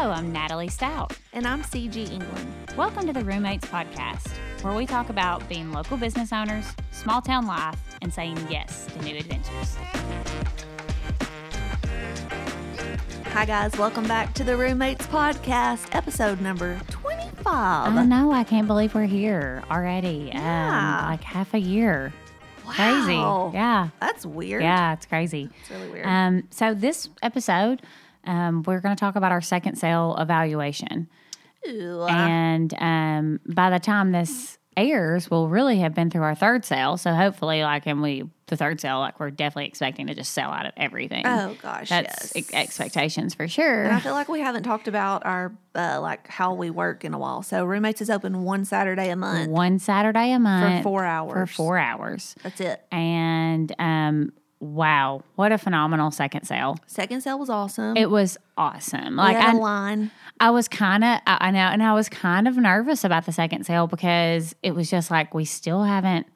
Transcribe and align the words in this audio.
Hello, 0.00 0.12
I'm 0.12 0.30
Natalie 0.30 0.68
Stout. 0.68 1.12
And 1.32 1.44
I'm 1.44 1.60
Cigi 1.64 2.08
England. 2.08 2.54
Welcome 2.76 3.08
to 3.08 3.12
the 3.12 3.24
Roommates 3.24 3.66
Podcast, 3.66 4.28
where 4.62 4.72
we 4.72 4.86
talk 4.86 5.08
about 5.08 5.48
being 5.48 5.72
local 5.72 5.96
business 5.96 6.32
owners, 6.32 6.66
small 6.92 7.20
town 7.20 7.48
life, 7.48 7.76
and 8.00 8.14
saying 8.14 8.38
yes 8.48 8.86
to 8.86 9.02
new 9.02 9.16
adventures. 9.16 9.76
Hi, 13.32 13.44
guys. 13.44 13.76
Welcome 13.76 14.06
back 14.06 14.34
to 14.34 14.44
the 14.44 14.56
Roommates 14.56 15.04
Podcast, 15.08 15.92
episode 15.92 16.40
number 16.40 16.80
25. 16.90 17.44
I 17.48 18.04
know, 18.04 18.30
I 18.30 18.44
can't 18.44 18.68
believe 18.68 18.94
we're 18.94 19.06
here 19.06 19.64
already. 19.68 20.30
Yeah. 20.32 21.00
Um, 21.00 21.10
like 21.10 21.24
half 21.24 21.54
a 21.54 21.58
year. 21.58 22.12
Wow. 22.64 22.72
Crazy. 22.72 23.56
Yeah. 23.58 23.88
That's 23.98 24.24
weird. 24.24 24.62
Yeah, 24.62 24.92
it's 24.92 25.06
crazy. 25.06 25.50
It's 25.60 25.70
really 25.72 25.88
weird. 25.90 26.06
Um, 26.06 26.44
so 26.50 26.72
this 26.72 27.08
episode, 27.20 27.82
um, 28.28 28.62
we're 28.64 28.80
going 28.80 28.94
to 28.94 29.00
talk 29.00 29.16
about 29.16 29.32
our 29.32 29.40
second 29.40 29.76
sale 29.76 30.16
evaluation. 30.18 31.08
Ew. 31.64 32.04
and 32.04 32.72
um, 32.78 33.40
by 33.44 33.68
the 33.70 33.80
time 33.80 34.12
this 34.12 34.58
airs, 34.76 35.28
we'll 35.28 35.48
really 35.48 35.78
have 35.78 35.92
been 35.92 36.08
through 36.08 36.22
our 36.22 36.36
third 36.36 36.64
sale. 36.64 36.96
So 36.96 37.12
hopefully, 37.12 37.62
like, 37.62 37.86
and 37.86 38.00
we 38.00 38.24
the 38.46 38.56
third 38.56 38.80
sale, 38.80 39.00
like, 39.00 39.18
we're 39.20 39.30
definitely 39.30 39.66
expecting 39.66 40.06
to 40.06 40.14
just 40.14 40.32
sell 40.32 40.50
out 40.50 40.64
of 40.66 40.72
everything. 40.76 41.26
oh, 41.26 41.54
gosh. 41.60 41.88
That's 41.90 42.32
yes. 42.34 42.36
ex- 42.36 42.54
expectations 42.54 43.34
for 43.34 43.42
And 43.60 43.92
I 43.92 44.00
feel 44.00 44.12
like 44.12 44.28
we 44.28 44.40
haven't 44.40 44.62
talked 44.62 44.88
about 44.88 45.26
our, 45.26 45.52
uh, 45.74 46.00
like, 46.00 46.28
how 46.28 46.54
we 46.54 46.70
work 46.70 47.04
in 47.04 47.12
a 47.12 47.18
while. 47.18 47.42
So, 47.42 47.64
Roommates 47.64 48.00
is 48.00 48.08
open 48.08 48.44
one 48.44 48.64
Saturday 48.64 49.10
a 49.10 49.16
month 49.16 49.50
One 49.50 49.78
Saturday 49.78 50.32
a 50.32 50.38
month 50.38 50.78
for 50.78 50.82
four 50.84 51.04
hours. 51.04 51.32
for 51.32 51.46
four 51.46 51.78
hours, 51.78 52.36
That's 52.42 52.60
it. 52.60 52.82
and 52.92 53.74
um, 53.78 54.32
wow, 54.60 55.22
what 55.36 55.52
a 55.52 55.58
phenomenal 55.58 56.10
second 56.10 56.44
sale! 56.44 56.76
Second 56.86 57.20
sale 57.22 57.38
was 57.38 57.48
awesome. 57.50 57.96
It 57.96 58.10
was 58.10 58.36
awesome. 58.56 59.16
Like 59.16 59.36
I, 59.36 59.52
line. 59.52 60.10
I 60.40 60.50
was 60.50 60.68
kind 60.68 61.04
of, 61.04 61.20
I 61.26 61.48
I 61.48 61.50
know, 61.50 61.58
and 61.60 61.82
I 61.82 61.94
was 61.94 62.08
kind 62.08 62.48
of 62.48 62.56
nervous 62.56 63.04
about 63.04 63.26
the 63.26 63.32
second 63.32 63.64
sale 63.64 63.86
because 63.86 64.54
it 64.62 64.74
was 64.74 64.90
just 64.90 65.10
like 65.10 65.34
we 65.34 65.44
still 65.44 65.82
haven't 65.84 66.26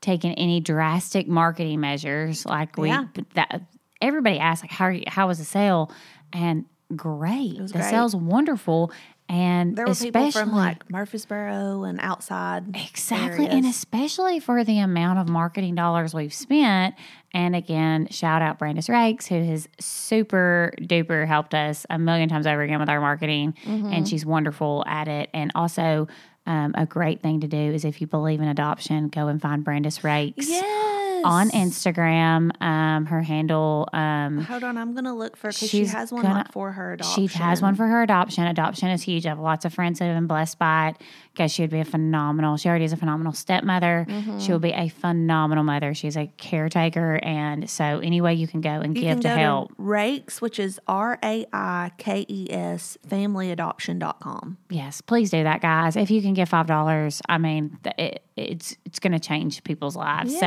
taken 0.00 0.32
any 0.32 0.60
drastic 0.60 1.26
marketing 1.26 1.80
measures. 1.80 2.44
Like 2.44 2.76
we, 2.76 2.88
Yeah. 2.88 3.06
that 3.34 3.62
everybody 4.02 4.38
asked, 4.38 4.62
like, 4.62 4.70
how 4.70 4.84
are 4.86 4.92
you, 4.92 5.04
how 5.06 5.28
was 5.28 5.38
the 5.38 5.44
sale? 5.46 5.90
And 6.32 6.66
great, 6.94 7.56
the 7.56 7.72
great. 7.72 7.84
sale's 7.84 8.14
wonderful, 8.14 8.92
and 9.28 9.76
There 9.76 9.86
were 9.86 9.94
people 9.94 10.22
especially 10.22 10.50
from, 10.50 10.52
like, 10.52 10.90
Murfreesboro 10.90 11.84
and 11.84 11.98
outside. 12.00 12.76
Exactly. 12.76 13.48
And 13.48 13.64
especially 13.64 14.38
for 14.38 14.64
the 14.64 14.78
amount 14.80 15.18
of 15.18 15.28
marketing 15.28 15.74
dollars 15.74 16.12
we've 16.14 16.34
spent. 16.34 16.94
And 17.32 17.56
again, 17.56 18.08
shout 18.10 18.42
out 18.42 18.58
Brandis 18.58 18.88
Raikes, 18.88 19.26
who 19.26 19.42
has 19.42 19.68
super 19.80 20.74
duper 20.80 21.26
helped 21.26 21.54
us 21.54 21.86
a 21.88 21.98
million 21.98 22.28
times 22.28 22.46
over 22.46 22.62
again 22.62 22.80
with 22.80 22.88
our 22.88 23.00
marketing. 23.00 23.54
Mm-hmm. 23.64 23.92
And 23.92 24.08
she's 24.08 24.26
wonderful 24.26 24.84
at 24.86 25.08
it. 25.08 25.30
And 25.32 25.50
also, 25.54 26.06
um, 26.46 26.74
a 26.76 26.84
great 26.84 27.22
thing 27.22 27.40
to 27.40 27.48
do 27.48 27.56
is 27.56 27.86
if 27.86 28.00
you 28.02 28.06
believe 28.06 28.40
in 28.40 28.48
adoption, 28.48 29.08
go 29.08 29.28
and 29.28 29.40
find 29.40 29.64
Brandis 29.64 30.00
Raikes 30.00 30.34
Yes. 30.48 30.83
On 31.24 31.50
Instagram. 31.50 32.50
Um, 32.62 33.06
her 33.06 33.22
handle, 33.22 33.88
um, 33.92 34.38
Hold 34.42 34.64
on, 34.64 34.76
I'm 34.78 34.94
gonna 34.94 35.14
look 35.14 35.36
for 35.36 35.48
because 35.48 35.68
she 35.68 35.86
has 35.86 36.12
one 36.12 36.22
gonna- 36.22 36.46
for 36.52 36.72
her 36.72 36.92
adoption. 36.94 37.28
She 37.28 37.38
has 37.38 37.60
one 37.62 37.74
for 37.74 37.86
her 37.86 38.02
adoption. 38.02 38.46
Adoption 38.46 38.88
is 38.90 39.02
huge. 39.02 39.26
I 39.26 39.30
have 39.30 39.38
lots 39.40 39.64
of 39.64 39.72
friends 39.74 39.98
that 39.98 40.06
have 40.06 40.16
been 40.16 40.26
blessed 40.26 40.58
by 40.58 40.88
it 40.88 40.96
because 41.34 41.50
she 41.52 41.62
would 41.62 41.70
be 41.70 41.80
a 41.80 41.84
phenomenal, 41.84 42.56
she 42.56 42.68
already 42.68 42.84
is 42.84 42.92
a 42.92 42.96
phenomenal 42.96 43.32
stepmother. 43.32 44.06
Mm-hmm. 44.08 44.38
She 44.38 44.52
will 44.52 44.60
be 44.60 44.70
a 44.70 44.88
phenomenal 44.88 45.64
mother. 45.64 45.92
She's 45.92 46.16
a 46.16 46.28
caretaker. 46.36 47.18
And 47.24 47.68
so, 47.68 47.98
any 47.98 48.20
way 48.20 48.34
you 48.34 48.46
can 48.46 48.60
go 48.60 48.70
and 48.70 48.96
You 48.96 49.02
give 49.02 49.20
to 49.20 49.28
help. 49.28 49.76
to 49.76 49.82
Raikes, 49.82 50.40
which 50.40 50.58
is 50.60 50.80
R 50.86 51.18
A 51.24 51.44
I 51.52 51.90
K 51.98 52.24
E 52.28 52.46
S, 52.50 52.96
familyadoption.com. 53.08 54.58
yes, 54.70 55.00
please 55.00 55.30
do 55.30 55.42
that, 55.42 55.60
guys. 55.60 55.96
If 55.96 56.10
you 56.10 56.22
can 56.22 56.34
give 56.34 56.48
$5, 56.48 57.20
I 57.28 57.38
mean, 57.38 57.78
it, 57.98 58.22
it's 58.36 58.76
it's 58.84 58.98
going 58.98 59.12
to 59.12 59.18
change 59.20 59.62
people's 59.64 59.96
lives. 59.96 60.32
Yeah. 60.32 60.40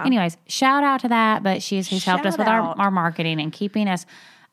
So, 0.00 0.04
anyways, 0.06 0.36
shout 0.46 0.84
out 0.84 1.00
to 1.00 1.08
that. 1.08 1.42
But 1.42 1.62
she's 1.62 1.88
who's 1.88 2.04
helped 2.04 2.26
us 2.26 2.36
with 2.38 2.48
our, 2.48 2.60
our 2.78 2.90
marketing 2.90 3.40
and 3.40 3.52
keeping 3.52 3.88
us, 3.88 4.06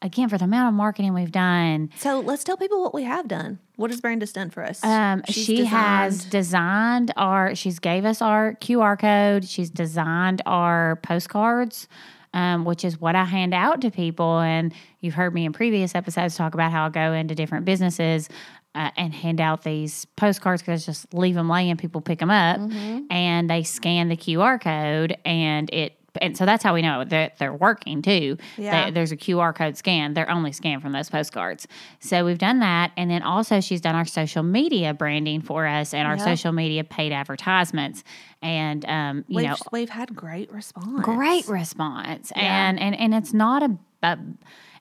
again, 0.06 0.30
for 0.30 0.38
the 0.38 0.46
amount 0.46 0.70
of 0.70 0.74
marketing 0.76 1.14
we've 1.14 1.32
done. 1.32 1.90
So 1.98 2.20
let's 2.20 2.44
tell 2.44 2.56
people 2.58 2.82
what 2.82 2.94
we 2.94 3.04
have 3.04 3.28
done. 3.28 3.60
What 3.76 3.92
has 3.92 4.00
Brandis 4.00 4.32
done 4.32 4.50
for 4.52 4.64
us? 4.64 4.84
Um, 4.84 5.24
she 5.28 5.66
has 5.66 6.26
designed- 6.26 6.32
designed 6.32 7.12
our. 7.18 7.56
She's 7.56 7.80
gave 7.80 8.06
us 8.06 8.22
our 8.22 8.54
QR 8.56 8.98
code. 8.98 9.46
She's 9.46 9.70
designed 9.70 10.42
our 10.46 10.98
postcards, 11.04 11.88
um, 12.34 12.64
which 12.66 12.86
is 12.86 13.02
what 13.02 13.16
I 13.16 13.26
hand 13.26 13.54
out 13.54 13.82
to 13.82 13.92
people. 13.92 14.40
And 14.40 14.74
you've 15.02 15.16
heard 15.16 15.34
me 15.34 15.46
in 15.46 15.52
previous 15.54 15.96
episodes 15.96 16.36
talk 16.38 16.54
about 16.54 16.72
how 16.72 16.86
I 16.86 16.90
go 16.90 17.12
into 17.14 17.36
different 17.36 17.66
businesses. 17.66 18.30
Uh, 18.74 18.92
and 18.98 19.14
hand 19.14 19.40
out 19.40 19.64
these 19.64 20.04
postcards 20.18 20.62
because 20.62 20.86
just 20.86 21.14
leave 21.14 21.34
them 21.34 21.48
laying, 21.48 21.78
people 21.78 22.02
pick 22.02 22.20
them 22.20 22.30
up, 22.30 22.60
Mm-hmm. 22.60 23.06
and 23.10 23.50
they 23.50 23.64
scan 23.64 24.10
the 24.10 24.18
QR 24.18 24.60
code, 24.60 25.16
and 25.24 25.70
it 25.74 25.94
and 26.22 26.38
so 26.38 26.46
that's 26.46 26.64
how 26.64 26.74
we 26.74 26.82
know 26.82 27.04
that 27.04 27.38
they're 27.38 27.54
working 27.54 28.02
too. 28.02 28.38
Yeah. 28.58 28.86
They- 28.86 28.92
there's 28.92 29.12
a 29.12 29.18
QR 29.18 29.54
code 29.54 29.78
scan. 29.78 30.14
They're 30.14 30.30
only 30.30 30.52
scanned 30.52 30.82
from 30.82 30.92
those 30.92 31.10
postcards. 31.10 31.68
So 32.00 32.26
we've 32.26 32.38
done 32.38 32.60
that. 32.60 32.92
And 32.98 33.10
then 33.12 33.22
also 33.24 33.60
she's 33.62 33.82
done 33.82 33.96
our 33.96 34.06
social 34.06 34.44
media 34.44 34.94
branding 34.94 35.42
for 35.42 35.66
us 35.66 35.94
and 35.94 36.08
our 36.08 36.18
social 36.18 36.52
media 36.52 36.84
paid 36.84 37.12
advertisements. 37.12 38.04
And 38.42 38.86
um, 38.86 39.26
you 39.28 39.38
we've, 39.38 39.46
know, 39.48 39.56
we've 39.72 39.90
had 39.90 40.16
great 40.16 40.52
response. 40.52 41.04
great 41.04 41.48
response. 41.48 42.32
And 42.36 42.80
and 42.80 42.96
and 42.98 43.14
it's 43.14 43.34
not 43.34 43.64
a, 43.64 43.78
a 44.14 44.20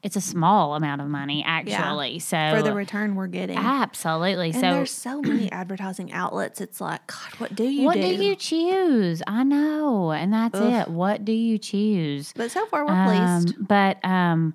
it's 0.02 0.16
a 0.16 0.20
small 0.20 0.74
amount 0.74 1.00
of 1.00 1.08
money 1.08 1.42
actually. 1.46 2.18
So 2.18 2.36
for 2.54 2.62
the 2.62 2.74
return 2.74 3.14
we're 3.14 3.26
getting. 3.26 3.56
absolutely. 3.56 4.46
and 4.50 4.54
so 4.56 4.60
there's 4.60 4.90
so 4.90 5.22
many 5.22 5.50
advertising 5.62 6.12
outlets. 6.12 6.60
It's 6.60 6.78
like, 6.80 7.06
God, 7.06 7.40
what 7.40 7.54
do 7.54 7.64
you 7.64 7.86
what 7.86 7.94
do? 7.94 8.02
do 8.02 8.22
you 8.22 8.36
choose? 8.36 9.22
I 9.26 9.44
know. 9.44 10.12
And 10.12 10.32
that's 10.32 10.58
it. 10.60 10.88
What 10.88 11.24
do 11.24 11.32
you 11.32 11.56
choose? 11.58 12.32
But 12.36 12.50
so 12.50 12.66
far, 12.66 12.84
we're 12.84 12.92
Um, 12.92 13.42
pleased. 13.44 13.66
but 13.66 14.04
um, 14.04 14.54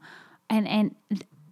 and 0.51 0.67
and 0.67 0.95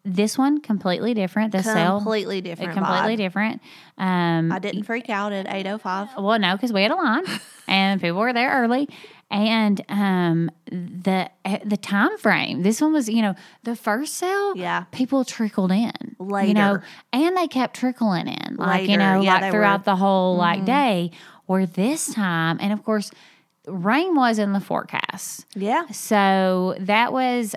this 0.06 0.38
one 0.38 0.62
completely 0.62 1.14
different. 1.14 1.52
The 1.52 1.64
sale 1.64 1.98
Completely 1.98 2.40
different. 2.40 2.74
completely 2.74 3.16
vibe. 3.16 3.18
different. 3.18 3.62
Um, 3.98 4.52
I 4.54 4.60
didn't 4.60 4.84
freak 4.84 5.10
out 5.10 5.34
at 5.34 5.48
805. 5.52 6.24
well, 6.24 6.40
no, 6.40 6.54
because 6.56 6.72
we 6.72 6.82
had 6.84 6.92
a 6.92 6.96
line 6.96 7.26
and 7.68 8.00
people 8.00 8.20
were 8.20 8.32
there 8.32 8.52
early, 8.64 8.88
and 9.30 9.82
um, 9.90 10.50
the 10.72 11.30
eh, 11.46 11.60
the 11.66 11.78
time 11.78 12.18
frame. 12.18 12.64
This 12.64 12.82
one 12.82 12.94
was, 12.94 13.10
you 13.10 13.22
know, 13.22 13.36
the 13.64 13.76
first 13.76 14.14
sale. 14.16 14.56
Yeah. 14.56 14.86
people 14.92 15.26
trickled 15.26 15.72
in 15.72 15.92
you 16.20 16.26
know, 16.54 16.74
Later. 16.74 16.84
and 17.14 17.38
they 17.38 17.48
kept 17.48 17.76
trickling 17.76 18.28
in, 18.28 18.56
like 18.58 18.88
you 18.90 18.98
know, 18.98 19.22
Yeah, 19.22 19.40
like 19.40 19.52
throughout 19.52 19.54
were. 19.54 19.76
Mm-hmm. 19.78 19.84
the 19.84 19.96
whole 19.98 20.36
like 20.38 20.66
day. 20.66 21.12
Where 21.46 21.66
this 21.66 22.14
time, 22.14 22.58
and 22.60 22.74
of 22.74 22.84
course, 22.84 23.10
rain 23.68 24.16
was 24.16 24.40
in 24.40 24.54
the 24.54 24.60
forecast. 24.60 25.46
Yeah. 25.56 25.88
So 25.88 26.76
that 26.80 27.12
was 27.14 27.56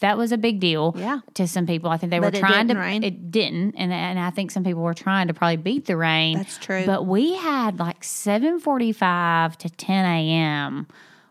that 0.00 0.16
was 0.16 0.32
a 0.32 0.38
big 0.38 0.60
deal 0.60 0.94
Yeah. 0.96 1.20
to 1.34 1.46
some 1.48 1.66
people. 1.66 1.90
I 1.90 1.96
think 1.96 2.10
they 2.10 2.18
But 2.18 2.34
were 2.34 2.40
trying 2.40 2.68
to 2.68 2.74
didn't 2.74 2.78
rain. 2.82 3.02
it 3.04 3.30
didn't 3.30 3.74
and 3.76 3.92
and 3.92 4.18
I 4.18 4.30
think 4.30 4.50
some 4.50 4.64
people 4.64 4.82
were 4.82 4.94
trying 4.94 5.28
to 5.28 5.34
probably 5.34 5.56
beat 5.56 5.86
the 5.86 5.96
rain. 5.96 6.36
That's 6.38 6.58
true. 6.58 6.84
But 6.86 7.06
we 7.06 7.34
had 7.34 7.78
like 7.78 8.02
7:45 8.02 9.56
to 9.56 9.68
10 9.70 10.04
a.m. 10.04 10.86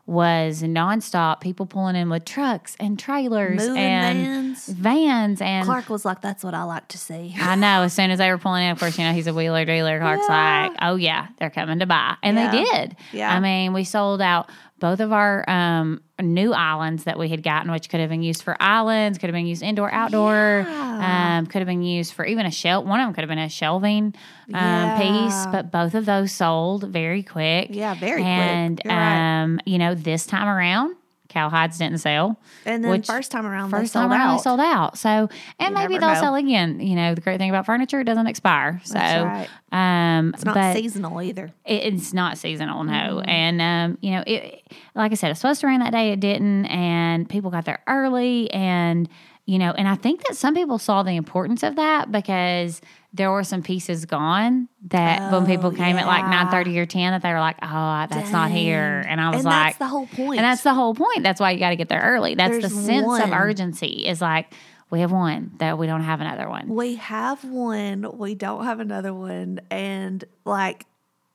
was 0.08 0.64
nonstop 0.64 1.42
people 1.42 1.66
pulling 1.66 1.96
in 1.98 2.10
with 2.10 2.24
trucks 2.24 2.78
and 2.80 2.98
trailers 2.98 3.58
Moving 3.68 3.78
and 3.84 4.18
vans. 4.58 4.68
vans 4.68 5.42
and 5.42 5.66
Clark 5.66 5.90
was 5.90 6.06
like, 6.06 6.22
that's 6.22 6.46
what 6.46 6.54
I 6.54 6.64
like 6.64 6.88
to 6.88 6.98
see. 6.98 7.36
I 7.38 7.56
know. 7.56 7.84
As 7.84 7.92
soon 7.94 8.10
as 8.12 8.18
they 8.18 8.32
were 8.32 8.38
pulling 8.38 8.64
in, 8.64 8.72
of 8.72 8.80
course, 8.80 8.98
you 8.98 9.04
know 9.04 9.12
he's 9.12 9.28
a 9.28 9.34
wheeler 9.34 9.66
dealer. 9.66 10.00
Clark's 10.00 10.24
Yeah. 10.30 10.68
like, 10.70 10.78
"Oh 10.82 10.96
yeah, 10.96 11.28
they're 11.38 11.50
coming 11.50 11.80
to 11.80 11.86
buy," 11.86 12.16
and 12.24 12.38
Yeah. 12.38 12.52
they 12.52 12.64
did. 12.64 12.96
Yeah. 13.12 13.36
I 13.36 13.42
mean, 13.42 13.74
we 13.74 13.84
sold 13.84 14.22
out 14.22 14.50
both 14.80 15.00
of 15.00 15.12
our 15.12 15.44
um, 15.50 16.02
new 16.22 16.54
islands 16.54 17.06
that 17.06 17.18
we 17.18 17.30
had 17.30 17.42
gotten, 17.44 17.72
which 17.72 17.90
could 17.90 18.00
have 18.00 18.10
been 18.10 18.22
used 18.24 18.44
for 18.44 18.56
islands, 18.62 19.18
could 19.18 19.28
have 19.28 19.34
been 19.34 19.48
used 19.48 19.64
indoor, 19.64 19.92
outdoor, 19.92 20.66
Yeah. 20.68 21.38
um, 21.40 21.48
could 21.48 21.60
have 21.60 21.68
been 21.68 21.82
used 21.84 22.14
for 22.14 22.26
even 22.26 22.46
a 22.46 22.52
shelf. 22.52 22.86
One 22.86 23.00
of 23.00 23.06
them 23.08 23.14
could 23.14 23.22
have 23.22 23.30
been 23.30 23.40
a 23.40 23.50
shelving 23.50 24.14
um, 24.54 24.56
Yeah. 24.56 24.98
piece, 24.98 25.46
but 25.52 25.72
both 25.72 25.96
of 25.96 26.06
those 26.06 26.32
sold 26.32 26.84
very 26.84 27.24
quick. 27.24 27.70
Yeah, 27.72 27.96
very 27.96 28.22
quick. 28.22 28.28
and 28.28 28.82
right. 28.86 29.42
um, 29.44 29.60
you 29.66 29.78
know, 29.78 29.96
this 29.96 30.26
time 30.26 30.48
around, 30.48 30.96
cowhides 31.30 31.78
didn't 31.78 32.00
sell. 32.00 32.40
And 32.66 32.84
then 32.84 32.92
Which- 32.92 33.08
first 33.08 33.32
time 33.32 33.46
around, 33.46 33.70
First 33.70 33.94
they 33.94 34.00
sold 34.00 34.04
time 34.04 34.12
around, 34.12 34.30
out. 34.30 34.38
they 34.38 34.44
sold 34.44 34.60
out. 34.60 34.98
So, 34.98 35.30
and 35.60 35.70
You 35.70 35.74
maybe 35.76 35.98
they'll 35.98 36.14
know. 36.14 36.20
sell 36.20 36.36
again. 36.36 36.80
You 36.80 36.96
know, 36.96 37.16
the 37.16 37.22
great 37.22 37.38
thing 37.40 37.50
about 37.50 37.66
furniture, 37.66 38.00
it 38.00 38.06
doesn't 38.06 38.28
expire. 38.28 38.82
So, 38.84 38.98
right. 39.00 39.48
um, 39.72 40.32
It's 40.34 40.46
not 40.46 40.76
seasonal 40.76 41.22
either. 41.22 41.52
it, 41.66 41.94
it's 41.94 42.14
not 42.14 42.38
seasonal, 42.38 42.84
no. 42.84 42.92
Mm-hmm. 43.22 43.30
And 43.30 43.62
um, 43.62 43.98
you 44.02 44.12
know, 44.12 44.24
it 44.26 44.64
like 44.96 45.12
I 45.12 45.16
said, 45.16 45.32
it's 45.32 45.40
supposed 45.40 45.62
to 45.62 45.68
rain 45.68 45.80
that 45.82 45.92
day. 45.92 46.12
It 46.12 46.20
didn't, 46.20 46.66
and 46.66 47.30
people 47.30 47.52
got 47.52 47.66
there 47.66 47.80
early, 47.88 48.50
and 48.52 49.08
you 49.48 49.58
know, 49.58 49.72
and 49.72 49.88
I 49.88 49.96
think 49.96 50.28
that 50.28 50.36
some 50.36 50.54
people 50.54 50.78
saw 50.78 51.02
the 51.04 51.14
importance 51.16 51.64
of 51.64 51.78
that 51.78 52.12
because 52.12 52.82
there 53.14 53.32
were 53.32 53.46
some 53.46 53.64
pieces 53.64 54.06
gone 54.06 54.68
that 54.90 55.32
when 55.32 55.44
oh, 55.44 55.46
people 55.46 55.70
Oh, 55.70 55.72
came 55.72 55.96
at 55.96 56.06
like 56.06 56.24
yeah. 56.24 56.30
nine 56.44 56.52
thirty 56.52 56.78
or 56.78 56.86
ten, 56.86 57.14
that 57.14 57.22
they 57.24 57.32
were 57.32 57.40
like, 57.40 57.56
"Oh, 57.64 58.06
that's 58.10 58.30
not 58.32 58.52
here," 58.52 59.04
and 59.08 59.20
I 59.22 59.30
was 59.30 59.38
and 59.38 59.46
like, 59.46 59.54
that's 59.68 59.78
the 59.80 59.88
whole 59.88 60.06
point. 60.06 60.38
and 60.40 60.44
that's 60.46 60.64
the 60.64 60.74
whole 60.74 60.94
point. 60.94 61.24
That's 61.24 61.40
why 61.40 61.52
you 61.52 61.60
got 61.60 61.70
to 61.70 61.78
get 61.78 61.88
there 61.90 62.02
early. 62.02 62.36
That's 62.36 62.56
the 62.56 62.68
There's 62.68 62.86
sense 62.86 63.20
of 63.24 63.32
urgency. 63.32 64.06
Is 64.06 64.22
like 64.22 64.54
We 64.92 65.00
have 65.00 65.12
one, 65.14 65.54
that 65.60 65.78
we 65.78 65.88
don't 65.88 66.04
have 66.04 66.20
another 66.22 66.50
one. 66.50 66.68
We 66.68 66.96
have 66.96 67.44
one. 67.46 68.18
We 68.18 68.36
don't 68.36 68.66
have 68.66 68.80
another 68.82 69.14
one. 69.14 69.62
And 69.72 70.24
like, 70.46 70.86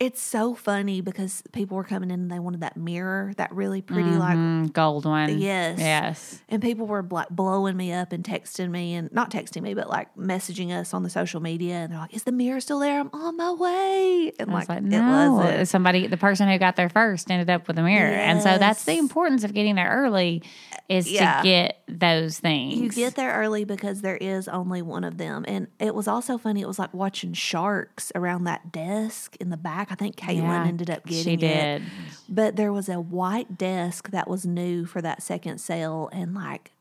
it's 0.03 0.21
so 0.21 0.53
funny 0.53 1.01
because 1.01 1.45
people 1.53 1.77
were 1.77 1.85
coming 1.85 2.11
in 2.11 2.19
and 2.23 2.31
they 2.31 2.41
wanted 2.41 2.61
that 2.63 2.77
mirror, 2.77 3.33
that 3.37 3.53
really 3.53 3.81
pretty, 3.81 4.11
like, 4.11 4.37
Mm, 4.37 4.73
gold 4.73 5.05
one. 5.05 5.39
Yes. 5.39 5.79
Yes. 5.79 6.43
and 6.49 6.61
people 6.61 6.87
were 6.89 7.07
like 7.09 7.29
blowing 7.31 7.77
me 7.77 7.93
up 7.93 8.13
and 8.13 8.25
texting 8.25 8.69
me 8.71 8.95
and 8.95 9.13
not 9.13 9.31
texting 9.31 9.63
me, 9.63 9.75
but 9.75 9.89
like 9.89 10.13
messaging 10.17 10.73
us 10.73 10.93
on 10.93 11.05
the 11.05 11.11
social 11.11 11.41
media. 11.41 11.75
And 11.77 11.93
they're 11.93 12.01
like, 12.01 12.13
"Is 12.15 12.25
the 12.25 12.33
mirror 12.33 12.59
still 12.61 12.81
there? 12.81 12.99
I'm 12.99 13.11
on 13.13 13.37
my 13.37 13.53
way." 13.53 14.33
And 14.41 14.51
I 14.51 14.55
like, 14.55 14.63
was 14.63 14.69
like, 14.71 14.79
it 14.79 14.85
no, 14.85 15.33
wasn't. 15.35 15.69
somebody, 15.69 16.09
the 16.09 16.17
person 16.17 16.49
who 16.49 16.59
got 16.59 16.75
there 16.75 16.89
first 16.89 17.31
ended 17.31 17.49
up 17.49 17.69
with 17.69 17.79
a 17.79 17.83
mirror. 17.83 18.11
And 18.13 18.43
so 18.43 18.59
that's 18.59 18.85
the 18.85 18.99
importance 18.99 19.45
of 19.45 19.55
getting 19.55 19.77
there 19.77 19.89
early 19.91 20.43
is 20.89 21.09
Yeah. 21.11 21.37
to 21.39 21.43
get 21.45 21.79
those 21.89 22.41
things. 22.41 22.75
You 22.77 22.91
get 22.91 23.15
there 23.15 23.33
early 23.35 23.65
because 23.65 24.01
there 24.01 24.17
is 24.17 24.49
only 24.49 24.83
one 24.83 25.05
of 25.05 25.17
them. 25.17 25.45
And 25.47 25.69
it 25.79 25.95
was 25.95 26.09
also 26.09 26.39
funny. 26.39 26.61
It 26.61 26.67
was 26.67 26.79
like 26.81 26.93
watching 26.93 27.35
sharks 27.35 28.11
around 28.17 28.45
that 28.45 28.73
desk 28.73 29.37
in 29.37 29.51
the 29.51 29.57
back. 29.57 29.92
I 29.93 29.95
think 29.95 30.17
Caitlin 30.17 30.43
Yeah, 30.43 30.65
ended 30.65 30.89
up 30.89 31.05
getting 31.05 31.39
She 31.39 31.47
it. 31.47 31.83
But 32.27 32.57
there 32.57 32.73
was 32.73 32.89
a 32.89 32.99
white 32.99 33.59
desk 33.59 34.11
that 34.11 34.27
was 34.27 34.47
new 34.47 34.87
for 34.87 35.03
that 35.03 35.23
second 35.23 35.59
sale. 35.59 36.09
And 36.13 36.35
like, 36.35 36.73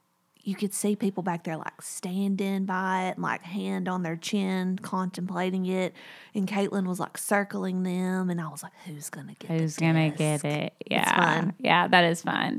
you 0.43 0.55
could 0.55 0.73
see 0.73 0.95
people 0.95 1.21
back 1.23 1.43
there 1.43 1.55
like 1.57 1.81
standing 1.81 2.65
by 2.65 3.09
it 3.09 3.19
like 3.19 3.43
hand 3.43 3.87
on 3.87 4.01
their 4.03 4.15
chin, 4.15 4.79
contemplating 4.81 5.65
it. 5.67 5.93
And 6.33 6.47
Caitlin 6.47 6.87
was 6.87 6.99
like 6.99 7.17
circling 7.17 7.83
them. 7.83 8.29
And 8.29 8.41
I 8.41 8.47
was 8.49 8.63
like, 8.63 8.71
who's 8.85 9.09
going 9.09 9.27
to 9.27 9.35
get 9.35 9.51
it? 9.51 9.59
Who's 9.61 9.75
gonna 9.77 10.09
desk? 10.09 10.43
get 10.43 10.45
it? 10.45 10.73
Yeah, 10.89 11.15
fun. 11.41 11.53
yeah, 11.59 11.87
that 11.87 12.03
is 12.05 12.21
fun. 12.23 12.57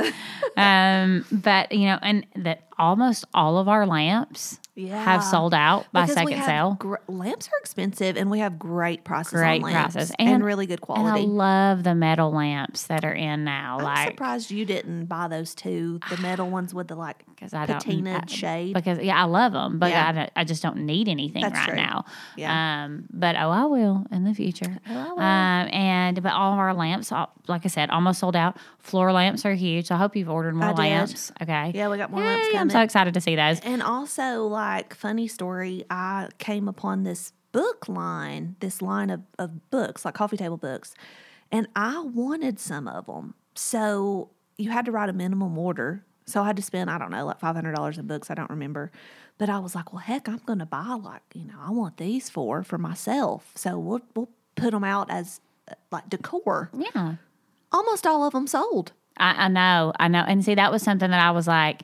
um, 0.57 1.25
but 1.33 1.73
you 1.73 1.87
know, 1.87 1.99
and 2.03 2.27
that 2.37 2.69
almost 2.79 3.25
all 3.35 3.59
of 3.59 3.69
our 3.69 3.87
lamps 3.87 4.59
Yeah. 4.75 5.03
have 5.03 5.23
sold 5.25 5.55
out 5.55 5.87
by 5.93 6.03
Because 6.03 6.15
second 6.15 6.43
sale. 6.45 6.77
gr- 6.79 6.97
lamps 7.09 7.49
are 7.49 7.59
expensive, 7.61 8.17
and 8.17 8.31
we 8.31 8.39
have 8.41 8.59
great 8.59 9.05
prices 9.05 9.33
Great 9.35 9.63
on 9.63 9.71
lamps 9.73 9.95
prices. 9.95 10.13
and, 10.19 10.29
And- 10.29 10.45
really 10.45 10.67
good 10.67 10.81
And 10.89 10.99
I 10.99 11.03
quality. 11.03 11.27
love 11.27 11.83
the 11.85 11.95
metal 11.95 12.31
lamps 12.33 12.87
that 12.87 13.05
are 13.05 13.13
in 13.13 13.45
now. 13.45 13.79
I'm 13.79 13.85
like 13.85 14.09
surprised 14.11 14.51
you 14.51 14.65
didn't 14.65 15.07
buy 15.07 15.29
those 15.29 15.55
two, 15.55 16.01
the 16.11 16.17
metal 16.19 16.49
ones 16.49 16.73
with 16.75 16.89
the 16.89 16.95
like 16.97 17.25
because 17.43 17.55
I 17.55 17.67
don't 17.67 17.83
patina 17.83 18.23
I- 18.23 18.31
shade. 18.31 18.75
because 18.75 18.99
yeah, 19.01 19.21
I 19.21 19.25
love 19.25 19.53
them, 19.53 19.79
but 19.81 19.91
Yeah. 19.91 20.09
I, 20.09 20.13
don't- 20.13 20.31
I 20.37 20.45
just 20.45 20.63
don't 20.63 20.79
need 20.79 21.09
anything 21.09 21.43
That's 21.43 21.55
right 21.55 21.67
true. 21.69 21.77
now. 21.77 22.05
Yeah. 22.37 22.85
Um, 22.85 23.05
but 23.13 23.35
oh, 23.37 23.51
I 23.51 23.65
will 23.65 24.07
in 24.13 24.23
the 24.25 24.33
future. 24.33 24.79
Oh, 24.89 24.93
I 24.95 25.09
will. 25.13 25.19
Um, 25.21 25.75
and 25.75 26.23
but 26.23 26.33
all 26.33 26.53
of 26.53 26.59
our 26.61 26.73
lamps, 26.73 27.11
all- 27.11 27.33
like 27.49 27.63
I 27.65 27.69
said, 27.69 27.91
almost 27.91 28.21
sold 28.21 28.37
out. 28.37 28.57
Floor 28.79 29.13
lamps 29.13 29.45
are 29.45 29.55
huge. 29.55 29.87
So 29.87 29.97
I 29.97 29.99
hope 29.99 30.15
you've 30.15 30.31
ordered 30.31 30.55
more 30.55 30.69
I 30.69 30.73
did. 30.73 30.79
lamps. 30.79 31.33
Okay. 31.43 31.73
Yeah, 31.75 31.89
we 31.89 31.97
got 31.97 32.11
more 32.13 32.21
lamps 32.23 32.49
Yay, 32.53 32.59
I'm 32.61 32.71
so 32.71 32.81
excited 32.81 33.15
to 33.15 33.21
see 33.21 33.35
those. 33.35 33.59
And 33.61 33.83
also, 33.83 34.47
like, 34.47 34.95
funny 34.95 35.27
story, 35.27 35.85
I 35.91 36.29
came 36.39 36.69
upon 36.69 37.03
this 37.03 37.33
book 37.51 37.89
line, 37.89 38.55
this 38.61 38.81
line 38.81 39.11
of, 39.11 39.23
of 39.39 39.69
books, 39.71 40.05
like 40.05 40.15
coffee 40.15 40.37
table 40.37 40.57
books, 40.57 40.95
and 41.51 41.67
I 41.77 42.01
wanted 42.01 42.59
some 42.61 42.87
of 42.89 43.07
them. 43.07 43.35
So 43.55 44.31
you 44.57 44.71
had 44.71 44.85
to 44.87 44.93
write 44.93 45.09
a 45.11 45.13
minimum 45.13 45.59
order. 45.59 46.05
So 46.27 46.43
I 46.43 46.47
had 46.47 46.57
to 46.57 46.63
spend, 46.63 46.91
I 46.91 46.99
don't 46.99 47.11
know, 47.11 47.27
like 47.27 47.41
$500 47.41 47.99
in 47.99 48.07
books. 48.07 48.31
I 48.31 48.35
don't 48.35 48.51
remember. 48.51 48.91
But 49.39 49.49
I 49.49 49.59
was 49.59 49.75
like, 49.75 49.93
well, 49.93 50.01
heck, 50.01 50.29
I'm 50.29 50.41
going 50.47 50.61
to 50.61 50.67
buy, 50.67 50.97
like, 51.03 51.23
you 51.35 51.45
know, 51.45 51.59
I 51.61 51.71
want 51.71 51.97
these 51.97 52.31
four 52.31 52.63
for 52.63 52.79
myself. 52.79 53.51
So 53.55 53.79
we'll, 53.79 54.03
we'll 54.15 54.29
put 54.55 54.71
them 54.71 54.85
out 54.85 55.11
as 55.11 55.41
uh, 55.69 55.75
like 55.91 56.09
decor. 56.09 56.71
Yeah. 56.75 57.15
Almost 57.73 58.07
all 58.07 58.25
of 58.25 58.33
them 58.33 58.47
sold. 58.47 58.93
I, 59.17 59.47
I 59.47 59.49
know, 59.49 59.93
I 59.99 60.09
know. 60.09 60.25
And 60.27 60.45
see, 60.45 60.55
that 60.55 60.71
was 60.71 60.83
something 60.83 61.11
that 61.11 61.23
I 61.23 61.31
was 61.33 61.47
like, 61.47 61.83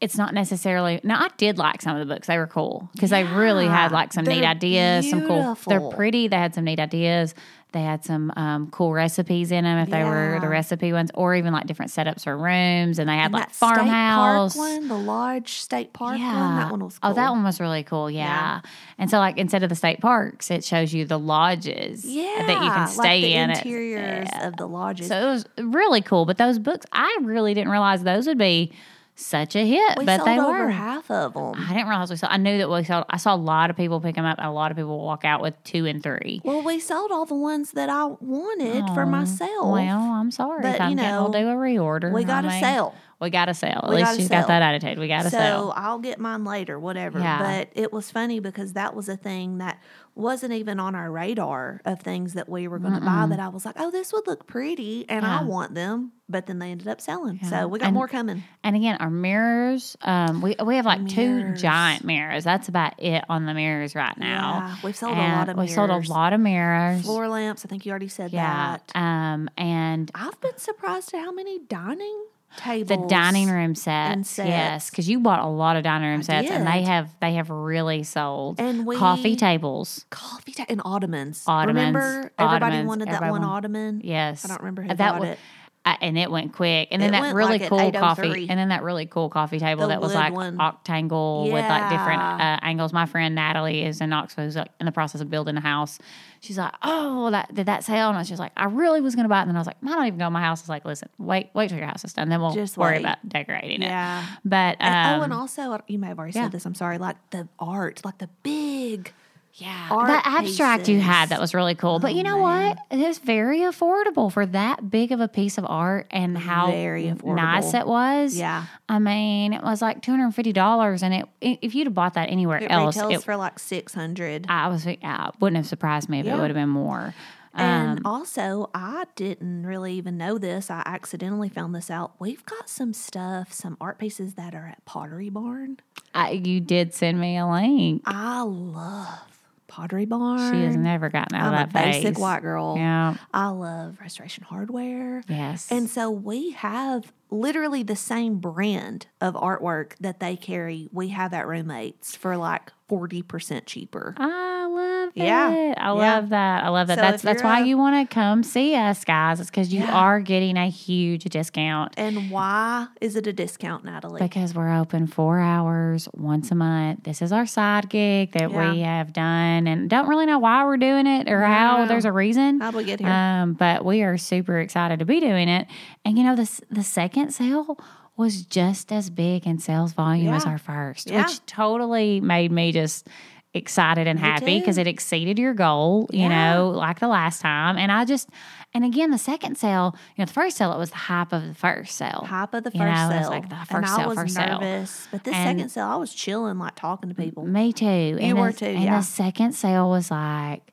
it's 0.00 0.16
not 0.16 0.32
necessarily. 0.32 1.00
Now, 1.04 1.20
I 1.20 1.28
did 1.36 1.58
like 1.58 1.82
some 1.82 1.94
of 1.94 2.06
the 2.06 2.14
books; 2.14 2.26
they 2.26 2.38
were 2.38 2.46
cool 2.46 2.88
because 2.94 3.10
they 3.10 3.24
really 3.24 3.66
had 3.66 3.92
like 3.92 4.14
some 4.14 4.24
neat 4.24 4.44
ideas, 4.44 5.10
some 5.10 5.26
cool. 5.26 5.58
They're 5.66 5.90
pretty. 5.90 6.26
They 6.26 6.36
had 6.36 6.54
some 6.54 6.64
neat 6.64 6.80
ideas. 6.80 7.34
They 7.72 7.82
had 7.82 8.04
some 8.04 8.32
um, 8.36 8.70
cool 8.70 8.92
recipes 8.92 9.52
in 9.52 9.64
them 9.64 9.78
if 9.78 9.90
they 9.90 10.02
were 10.04 10.38
the 10.40 10.48
recipe 10.48 10.92
ones, 10.92 11.10
or 11.14 11.34
even 11.34 11.52
like 11.52 11.66
different 11.66 11.90
setups 11.92 12.24
for 12.24 12.36
rooms. 12.36 12.98
And 12.98 13.08
they 13.08 13.14
had 13.14 13.26
And 13.26 13.34
like 13.34 13.50
farmhouse. 13.50 14.56
one, 14.56 14.88
the 14.88 14.98
large 14.98 15.50
state 15.52 15.92
park 15.92 16.18
one, 16.18 16.56
that 16.56 16.70
one 16.70 16.84
was 16.84 16.98
cool. 16.98 17.10
Oh, 17.10 17.14
that 17.14 17.30
one 17.30 17.42
was 17.44 17.60
really 17.60 17.82
cool. 17.82 18.10
Yeah. 18.10 18.60
And 18.98 19.08
so, 19.10 19.18
like, 19.18 19.38
instead 19.38 19.62
of 19.62 19.68
the 19.68 19.74
state 19.76 20.00
parks, 20.00 20.50
it 20.50 20.64
shows 20.64 20.92
you 20.92 21.04
the 21.04 21.18
lodges 21.18 22.04
Yeah, 22.04 22.44
that 22.46 22.62
you 22.64 22.70
can 22.70 22.88
stay 22.88 22.98
like 22.98 23.22
the 23.22 23.34
in. 23.34 23.50
It- 23.50 23.56
interiors 23.58 24.28
yeah. 24.32 24.48
of 24.48 24.56
the 24.56 24.66
lodges. 24.66 25.08
So 25.08 25.16
it 25.16 25.26
was 25.30 25.44
really 25.58 26.00
cool. 26.02 26.24
But 26.26 26.38
those 26.38 26.58
books, 26.58 26.86
I 26.92 27.18
really 27.22 27.54
didn't 27.54 27.70
realize 27.70 28.02
those 28.02 28.26
would 28.26 28.38
be 28.38 28.72
such 29.20 29.54
a 29.56 29.64
hit. 29.66 29.98
we 29.98 30.04
but 30.04 30.16
sold 30.18 30.28
they 30.28 30.38
over 30.38 30.64
were. 30.66 30.70
half 30.70 31.10
of 31.10 31.34
them. 31.34 31.54
I 31.56 31.68
didn't 31.74 31.88
realize 31.88 32.10
we 32.10 32.16
saw. 32.16 32.28
I 32.28 32.36
knew 32.36 32.58
that 32.58 32.70
we 32.70 32.84
saw. 32.84 33.04
I 33.08 33.16
saw 33.16 33.34
a 33.34 33.36
lot 33.36 33.70
of 33.70 33.76
people 33.76 34.00
pick 34.00 34.14
them 34.16 34.24
up, 34.24 34.38
and 34.38 34.46
a 34.46 34.50
lot 34.50 34.70
of 34.70 34.76
people 34.76 34.98
walk 35.04 35.24
out 35.24 35.40
with 35.42 35.62
two 35.64 35.86
and 35.86 36.02
three. 36.02 36.40
Well, 36.44 36.62
we 36.62 36.80
sold 36.80 37.10
all 37.12 37.26
the 37.26 37.34
ones 37.34 37.72
that 37.72 37.88
I 37.88 38.04
wanted 38.06 38.86
for 38.94 39.02
Oh, 39.02 39.06
myself. 39.06 39.72
Well, 39.72 40.00
I'm 40.00 40.30
sorry. 40.30 40.62
But, 40.62 40.74
if 40.76 40.80
I'm 40.80 40.90
you 40.90 40.96
getting- 40.96 41.14
we'll 41.14 41.30
do 41.32 41.38
a 41.48 41.54
reorder. 41.54 42.12
we 42.12 42.24
got 42.24 42.44
I 42.44 42.48
to 42.48 42.48
mean, 42.54 42.60
sell. 42.62 42.94
We 43.20 43.28
got 43.30 43.46
to 43.46 43.54
sell. 43.54 43.82
At 43.84 43.90
We 43.90 43.96
least 43.96 44.16
she's 44.16 44.28
sell. 44.28 44.40
got 44.42 44.48
that 44.48 44.62
attitude. 44.62 44.98
We 44.98 45.08
got 45.08 45.24
to 45.24 45.30
sell. 45.30 45.68
So. 45.68 45.72
I'll 45.76 45.98
get 45.98 46.18
mine 46.18 46.44
later, 46.44 46.78
whatever. 46.78 47.18
Yeah. 47.18 47.38
But 47.38 47.68
it 47.74 47.92
was 47.92 48.10
funny 48.10 48.40
because 48.40 48.72
that 48.72 48.94
was 48.96 49.08
a 49.10 49.16
thing 49.16 49.58
that 49.58 49.78
wasn't 50.14 50.52
even 50.52 50.80
on 50.80 50.94
our 50.94 51.10
radar 51.10 51.80
of 51.84 52.00
things 52.00 52.32
that 52.34 52.48
we 52.48 52.66
were 52.66 52.78
going 52.78 52.94
to 52.94 53.00
buy. 53.00 53.26
That 53.28 53.38
I 53.38 53.48
was 53.48 53.64
like, 53.64 53.76
oh, 53.78 53.90
this 53.90 54.12
would 54.12 54.26
look 54.26 54.46
pretty, 54.46 55.06
and 55.08 55.24
I 55.24 55.42
want 55.42 55.74
them. 55.74 56.12
But 56.28 56.46
then 56.46 56.60
they 56.60 56.70
ended 56.70 56.86
up 56.88 57.00
selling. 57.00 57.40
Yeah. 57.42 57.50
So 57.50 57.68
we 57.68 57.78
got 57.78 57.86
And- 57.86 57.94
more 57.94 58.08
coming. 58.08 58.42
And 58.62 58.76
again, 58.76 58.96
our 59.00 59.10
mirrors, 59.10 59.96
um, 60.02 60.40
we 60.40 60.54
we 60.64 60.76
have 60.76 60.86
like 60.86 61.06
two 61.08 61.54
giant 61.54 62.04
mirrors. 62.04 62.44
That's 62.44 62.68
about 62.68 62.94
it 63.02 63.24
on 63.28 63.46
the 63.46 63.54
mirrors 63.54 63.94
right 63.94 64.16
now. 64.16 64.66
Yeah, 64.68 64.76
we've 64.84 64.96
sold 64.96 65.16
a 65.16 65.20
lot 65.20 65.48
of 65.48 65.56
mirrors. 65.56 65.70
We 65.70 65.74
sold 65.74 65.90
a 65.90 65.98
lot 66.08 66.32
of 66.32 66.40
mirrors. 66.40 67.02
Floor 67.02 67.28
lamps. 67.28 67.64
I 67.64 67.68
think 67.68 67.84
you 67.84 67.90
already 67.90 68.08
said 68.08 68.32
yeah. 68.32 68.78
that. 68.92 68.96
Um, 69.00 69.50
and 69.58 70.10
I've 70.14 70.40
been 70.40 70.56
surprised 70.56 71.12
at 71.14 71.20
how 71.20 71.32
many 71.32 71.58
dining 71.58 72.24
tables. 72.56 72.88
the 72.88 73.06
dining 73.08 73.48
room 73.50 73.74
sets, 73.74 74.30
sets. 74.30 74.48
yes, 74.48 74.90
because 74.90 75.08
you 75.08 75.20
bought 75.20 75.40
a 75.40 75.46
lot 75.46 75.76
of 75.76 75.84
dining 75.84 76.08
room 76.10 76.22
sets, 76.22 76.50
and 76.50 76.66
they 76.66 76.82
have 76.82 77.08
they 77.20 77.34
have 77.34 77.50
really 77.50 78.02
sold 78.02 78.60
And 78.60 78.86
we- 78.86 78.96
coffee 78.96 79.36
tables. 79.36 80.04
coffee 80.10 80.52
ta- 80.52 80.66
and 80.68 80.80
ottomans. 80.84 81.44
Ottomans, 81.46 81.76
Remember, 81.94 82.32
everybody 82.38 82.64
ottomans, 82.64 82.88
wanted 82.88 83.08
that 83.08 83.14
everybody 83.14 83.30
one 83.32 83.40
wanted- 83.42 83.54
ottoman. 83.56 84.00
Yes, 84.04 84.44
I 84.44 84.48
don't 84.48 84.60
remember 84.60 84.82
who 84.82 84.88
that 84.88 84.98
bought 84.98 85.20
wa- 85.20 85.26
it. 85.26 85.38
Uh, 85.84 85.96
and 86.02 86.18
it 86.18 86.30
went 86.30 86.52
quick. 86.52 86.88
And 86.90 87.00
then 87.00 87.14
It 87.14 87.20
that 87.22 87.34
really 87.34 87.58
like 87.58 87.68
cool 87.68 87.90
coffee, 87.92 88.46
and 88.50 88.58
then 88.58 88.68
that 88.68 88.82
really 88.82 89.06
cool 89.06 89.30
coffee 89.30 89.58
table 89.58 89.82
The 89.82 89.88
that 89.88 90.00
was 90.02 90.14
like 90.14 90.32
one. 90.34 90.58
octangle 90.58 91.44
with 91.50 91.64
like 91.64 91.90
different 91.90 92.20
uh, 92.20 92.58
angles. 92.62 92.92
My 92.92 93.06
friend 93.06 93.34
Natalie 93.34 93.84
is 93.84 94.00
in 94.00 94.10
Knoxville, 94.10 94.44
who's 94.44 94.56
like 94.56 94.68
in 94.78 94.86
the 94.86 94.92
process 94.92 95.20
of 95.20 95.30
building 95.30 95.56
a 95.56 95.60
house. 95.60 95.98
She's 96.42 96.58
like, 96.58 96.72
"Oh, 96.82 97.30
that 97.30 97.54
did 97.54 97.66
that 97.66 97.84
sell?" 97.84 98.08
And 98.08 98.16
I 98.16 98.20
was 98.20 98.28
just 98.28 98.40
like, 98.40 98.52
"I 98.56 98.64
really 98.66 99.00
was 99.00 99.14
going 99.14 99.24
to 99.24 99.28
buy 99.28 99.38
it." 99.38 99.42
And 99.42 99.50
then 99.50 99.56
I 99.56 99.60
was 99.60 99.66
like, 99.66 99.76
"I 99.82 99.86
don't 99.88 100.06
even 100.06 100.18
go 100.18 100.24
to 100.26 100.30
my 100.30 100.40
house." 100.40 100.60
It's 100.60 100.68
like, 100.68 100.84
"Listen, 100.84 101.08
wait, 101.18 101.50
wait 101.54 101.68
till 101.68 101.78
your 101.78 101.86
house 101.86 102.04
is 102.04 102.12
done, 102.12 102.28
then 102.28 102.40
we'll 102.40 102.52
Just 102.54 102.76
worry 102.76 102.94
wait. 102.96 103.00
about 103.00 103.26
decorating 103.28 103.82
Yeah. 103.82 104.20
it." 104.20 104.22
Yeah. 104.22 104.26
But 104.44 104.76
um, 104.80 104.86
And, 104.92 105.20
oh, 105.20 105.24
and 105.24 105.32
also, 105.32 105.80
you 105.86 105.98
may 105.98 106.08
have 106.08 106.18
already 106.18 106.36
yeah. 106.38 106.44
said 106.44 106.52
this. 106.52 106.64
I'm 106.66 106.74
sorry. 106.74 106.98
Like 106.98 107.16
the 107.30 107.48
art, 107.58 108.02
like 108.04 108.18
the 108.18 108.28
big. 108.42 109.12
Yeah, 109.60 109.88
art 109.90 110.08
that 110.08 110.24
abstract 110.26 110.88
you 110.88 111.00
had 111.00 111.28
that 111.28 111.40
was 111.40 111.52
really 111.54 111.74
cool. 111.74 111.98
But 111.98 112.12
Oh, 112.12 112.14
you 112.14 112.22
know 112.22 112.44
man. 112.44 112.76
what? 112.76 112.78
It 112.90 113.00
is 113.04 113.18
very 113.18 113.60
affordable 113.60 114.32
for 114.32 114.46
that 114.46 114.90
big 114.90 115.12
of 115.12 115.20
a 115.20 115.28
piece 115.28 115.58
of 115.58 115.66
art 115.68 116.06
and 116.10 116.36
how 116.38 116.70
Very 116.70 117.04
affordable. 117.04 117.36
nice 117.36 117.74
it 117.74 117.86
was. 117.86 118.36
Yeah. 118.36 118.64
I 118.88 118.98
mean, 118.98 119.52
it 119.52 119.62
was 119.62 119.82
like 119.82 120.00
two 120.02 120.12
hundred 120.12 120.24
and 120.24 120.34
fifty 120.34 120.52
dollars, 120.52 121.02
and 121.02 121.12
it 121.14 121.28
if 121.40 121.74
you'd 121.74 121.86
have 121.88 121.94
bought 121.94 122.14
that 122.14 122.30
anywhere 122.30 122.58
It 122.58 122.70
else, 122.70 122.96
it, 122.96 123.22
for 123.22 123.36
like 123.36 123.58
six 123.58 123.92
hundred. 123.94 124.46
I 124.48 124.68
was 124.68 124.86
I 124.86 125.30
wouldn't 125.40 125.56
have 125.58 125.66
surprised 125.66 126.08
me 126.08 126.20
if 126.20 126.26
it 126.26 126.32
would 126.34 126.48
have 126.50 126.54
been 126.54 126.68
more. 126.70 127.14
And 127.52 127.98
Um, 127.98 128.06
also, 128.06 128.70
I 128.74 129.06
didn't 129.16 129.66
really 129.66 129.94
even 129.94 130.16
know 130.16 130.38
this. 130.38 130.70
I 130.70 130.84
accidentally 130.86 131.48
found 131.48 131.74
this 131.74 131.90
out. 131.90 132.12
We've 132.20 132.46
got 132.46 132.68
some 132.68 132.92
stuff, 132.92 133.52
some 133.52 133.76
art 133.80 133.98
pieces 133.98 134.34
that 134.34 134.54
are 134.54 134.68
at 134.68 134.84
Pottery 134.84 135.30
Barn. 135.30 135.78
I, 136.14 136.30
you 136.30 136.60
did 136.60 136.94
send 136.94 137.18
me 137.20 137.36
a 137.36 137.46
link. 137.48 138.02
I 138.06 138.42
love 138.42 139.29
Pottery 139.70 140.04
Barn. 140.04 140.52
She 140.52 140.62
has 140.64 140.76
never 140.76 141.08
gotten 141.08 141.36
out 141.38 141.54
I'm 141.54 141.60
a 141.60 141.62
of 141.64 141.72
that 141.72 141.84
basic 141.84 142.14
phase. 142.14 142.18
white 142.18 142.42
girl. 142.42 142.74
Yeah. 142.76 143.14
I 143.32 143.48
love 143.48 143.98
Restoration 144.00 144.44
Hardware. 144.44 145.22
Yes. 145.28 145.70
And 145.70 145.88
so 145.88 146.10
we 146.10 146.50
have 146.50 147.12
literally 147.30 147.82
the 147.82 147.96
same 147.96 148.38
brand 148.38 149.06
of 149.20 149.34
artwork 149.34 149.92
that 150.00 150.20
they 150.20 150.36
carry. 150.36 150.88
We 150.92 151.08
have 151.08 151.32
at 151.32 151.46
Roommates 151.46 152.16
for 152.16 152.36
like 152.36 152.72
40% 152.90 153.66
cheaper. 153.66 154.14
I 154.18 154.66
love 154.66 155.12
Yeah. 155.14 155.50
it. 155.50 155.78
I 155.78 155.84
Yeah. 155.86 155.90
love 155.92 156.28
that. 156.30 156.64
I 156.64 156.68
love 156.70 156.88
that. 156.88 156.96
So 156.96 157.02
that's 157.02 157.22
that's 157.22 157.42
why 157.42 157.60
a- 157.60 157.64
you 157.64 157.78
want 157.78 158.08
to 158.08 158.12
come 158.12 158.42
see 158.42 158.74
us, 158.74 159.04
guys. 159.04 159.38
It's 159.38 159.48
because 159.48 159.72
you 159.72 159.82
Yeah. 159.82 159.92
are 159.96 160.18
getting 160.18 160.56
a 160.56 160.66
huge 160.66 161.22
discount 161.24 161.94
And 161.96 162.32
why 162.32 162.88
is 163.00 163.14
it 163.14 163.28
a 163.28 163.32
discount, 163.32 163.84
Natalie? 163.84 164.20
because 164.20 164.54
we're 164.56 164.74
open 164.76 165.06
four 165.06 165.38
hours 165.38 166.08
once 166.14 166.50
a 166.50 166.56
month. 166.56 167.04
This 167.04 167.22
is 167.22 167.32
our 167.32 167.46
side 167.46 167.88
gig 167.90 168.32
that 168.32 168.50
we 168.52 168.80
have 168.80 169.12
done, 169.12 169.68
and 169.68 169.88
don't 169.88 170.08
really 170.08 170.26
know 170.26 170.40
why 170.40 170.64
we're 170.64 170.76
doing 170.76 171.06
it 171.06 171.28
or 171.28 171.42
how. 171.42 171.84
There's 171.86 172.04
a 172.04 172.12
reason. 172.12 172.58
How'd 172.60 172.74
we 172.74 172.82
get 172.84 172.98
here? 172.98 173.08
Um, 173.08 173.52
but 173.52 173.84
we 173.84 174.02
are 174.02 174.16
super 174.18 174.58
excited 174.58 174.98
to 174.98 175.04
be 175.04 175.20
doing 175.20 175.48
it. 175.48 175.68
And 176.04 176.18
you 176.18 176.24
know, 176.24 176.34
the 176.34 176.42
s- 176.42 176.60
the 176.70 176.82
second 176.82 177.19
sale 177.28 177.78
was 178.16 178.42
just 178.42 178.90
as 178.92 179.10
big 179.10 179.46
in 179.46 179.58
sales 179.58 179.92
volume 179.92 180.32
as 180.34 180.44
our 180.46 180.58
first, 180.58 181.10
Yeah. 181.10 181.22
which 181.26 181.44
totally 181.46 182.20
made 182.20 182.50
me 182.52 182.72
just 182.72 183.06
excited 183.52 184.06
and 184.06 184.18
happy 184.20 184.60
because 184.60 184.78
it 184.78 184.86
exceeded 184.86 185.36
your 185.38 185.54
goal, 185.54 186.08
you 186.12 186.20
Yeah. 186.20 186.54
know, 186.54 186.70
like 186.70 187.00
the 187.00 187.08
last 187.08 187.40
time. 187.40 187.76
And 187.78 187.90
I 187.90 188.04
just, 188.04 188.28
and 188.72 188.84
again, 188.84 189.10
the 189.10 189.18
second 189.18 189.56
sale, 189.58 189.96
you 190.16 190.22
know, 190.22 190.26
the 190.26 190.32
first 190.32 190.56
sale, 190.56 190.72
it 190.72 190.78
was 190.78 190.90
the 190.90 190.96
hype 190.96 191.32
of 191.32 191.44
the 191.48 191.54
first 191.54 191.96
sale. 191.96 192.24
Hype 192.28 192.54
of 192.54 192.62
the 192.62 192.70
first 192.70 192.76
You 192.76 192.84
know, 192.84 193.10
it 193.10 193.16
was 193.18 193.22
sale. 193.22 193.30
like 193.30 193.48
the 193.48 193.56
and 193.56 193.68
first 193.68 193.92
I 193.92 193.96
sale, 193.96 194.08
was 194.08 194.18
first 194.18 194.34
sale. 194.36 194.60
nervous. 194.60 195.08
But 195.10 195.24
this 195.24 195.34
And- 195.34 195.58
second 195.58 195.68
sale, 195.70 195.86
I 195.86 195.96
was 195.96 196.14
chilling, 196.14 196.58
like 196.58 196.76
talking 196.76 197.08
to 197.08 197.14
people. 197.16 197.44
Me 197.44 197.72
too. 197.72 197.86
and 198.20 198.38
were 198.38 198.52
the, 198.52 198.58
too, 198.58 198.66
And 198.66 198.84
yeah. 198.84 198.98
the 198.98 199.02
second 199.02 199.52
sale 199.54 199.90
was 199.90 200.12
like, 200.12 200.69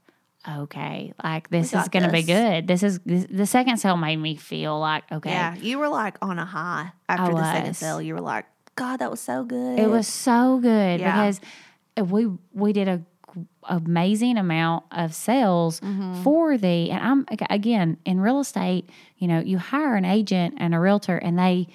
okay, 0.48 1.14
like 1.24 1.50
this 1.50 1.74
is 1.74 1.88
going 1.90 2.04
to 2.04 2.12
be 2.12 2.24
good. 2.24 2.68
This 2.68 2.84
is 2.84 3.00
this, 3.06 3.26
the 3.30 3.46
second 3.46 3.78
sale 3.78 3.98
made 3.98 4.18
me 4.18 4.36
feel 4.36 4.80
like 4.80 5.04
okay. 5.12 5.32
Yeah, 5.32 5.56
you 5.56 5.80
were 5.80 5.90
like 5.90 6.18
on 6.22 6.40
a 6.40 6.46
high 6.46 6.92
after 7.10 7.34
the 7.34 7.54
second 7.54 7.74
sale. 7.76 8.02
You 8.02 8.14
were 8.16 8.22
like, 8.22 8.46
God, 8.76 8.98
that 8.98 9.12
was 9.12 9.20
so 9.20 9.44
good. 9.44 9.80
It 9.80 9.90
was 9.90 10.08
so 10.08 10.60
good 10.60 11.00
Yeah. 11.00 11.12
because 11.14 11.42
we 12.12 12.28
we 12.54 12.74
did 12.74 12.88
a 12.88 13.02
amazing 13.70 14.38
amount 14.38 14.86
of 14.92 15.14
sales 15.14 15.80
Mm-hmm. 15.82 16.24
for 16.24 16.58
the 16.58 16.90
and 16.92 17.04
I'm 17.04 17.26
again 17.50 17.98
in 18.06 18.20
real 18.20 18.40
estate, 18.40 18.90
you 19.18 19.28
know, 19.28 19.40
you 19.40 19.58
hire 19.58 19.96
an 19.96 20.06
agent 20.06 20.56
and 20.58 20.74
a 20.74 20.80
realtor 20.80 21.18
and 21.18 21.38
they 21.38 21.68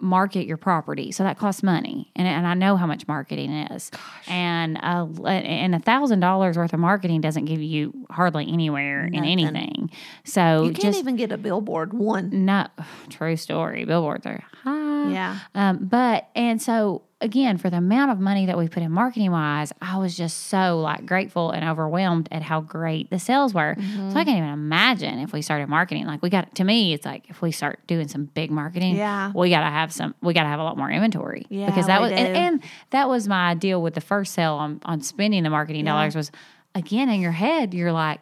market 0.00 0.46
your 0.46 0.56
property. 0.56 1.10
So 1.12 1.24
that 1.24 1.38
costs 1.38 1.62
money. 1.62 2.10
And 2.14 2.26
and 2.28 2.46
I 2.46 2.54
know 2.54 2.76
how 2.76 2.86
much 2.86 3.06
marketing 3.08 3.50
is. 3.52 3.90
And 4.28 4.78
uh, 4.82 5.06
and 5.26 5.74
a 5.74 5.80
thousand 5.80 6.20
dollars 6.20 6.56
worth 6.56 6.72
of 6.72 6.80
marketing 6.80 7.20
doesn't 7.20 7.46
give 7.46 7.60
you 7.60 8.06
hardly 8.10 8.46
anywhere 8.48 9.06
in 9.06 9.24
anything. 9.24 9.90
So 10.24 10.64
You 10.64 10.72
can't 10.72 10.82
just 10.82 10.98
even 11.00 11.16
get 11.16 11.32
a 11.32 11.36
billboard 11.38 11.92
one. 11.92 12.44
no 12.44 12.66
true 13.10 13.36
story. 13.36 13.84
Billboards 13.84 14.26
are 14.26 14.42
high. 14.62 15.10
Yeah. 15.12 15.38
Um, 15.54 15.78
but 15.86 16.28
and 16.34 16.60
so 16.60 17.02
again, 17.20 17.58
for 17.58 17.68
the 17.68 17.78
amount 17.78 18.12
of 18.12 18.20
money 18.20 18.46
that 18.46 18.56
we 18.56 18.68
put 18.68 18.82
in 18.82 18.92
marketing 18.92 19.32
wise, 19.32 19.72
I 19.82 19.98
was 19.98 20.16
just 20.16 20.46
so 20.46 20.78
like 20.80 21.04
grateful 21.04 21.50
and 21.50 21.68
overwhelmed 21.68 22.28
at 22.30 22.42
how 22.42 22.60
great 22.60 23.10
the 23.10 23.18
sales 23.18 23.52
were. 23.52 23.74
Mm-hmm. 23.74 24.10
So 24.10 24.16
I 24.16 24.24
can't 24.24 24.38
even 24.38 24.50
imagine 24.50 25.18
if 25.18 25.32
we 25.32 25.42
started 25.42 25.68
marketing. 25.68 26.06
Like 26.06 26.22
we 26.22 26.30
got 26.30 26.54
to 26.54 26.64
me, 26.64 26.92
it's 26.92 27.04
like 27.04 27.24
if 27.28 27.42
we 27.42 27.50
start 27.50 27.80
doing 27.86 28.06
some 28.08 28.26
big 28.26 28.50
marketing, 28.50 28.96
Yeah. 28.96 29.32
we 29.34 29.50
gotta 29.50 29.66
have 29.66 29.92
some 29.92 30.14
we 30.22 30.32
gotta 30.32 30.48
have 30.48 30.60
a 30.60 30.64
lot 30.64 30.76
more 30.76 30.90
inventory. 30.90 31.46
Yeah, 31.48 31.66
because 31.66 31.86
that 31.86 32.00
was 32.00 32.12
and, 32.12 32.36
and 32.36 32.62
that 32.90 33.08
was 33.08 33.26
my 33.26 33.54
deal 33.54 33.82
with 33.82 33.94
the 33.94 34.00
first 34.00 34.34
sale 34.34 34.54
on 34.54 34.80
on 34.84 35.00
spending 35.00 35.42
the 35.42 35.50
marketing 35.50 35.84
dollars 35.84 36.14
was 36.14 36.30
again 36.74 37.08
in 37.08 37.20
your 37.20 37.32
head, 37.32 37.74
you're 37.74 37.92
like, 37.92 38.20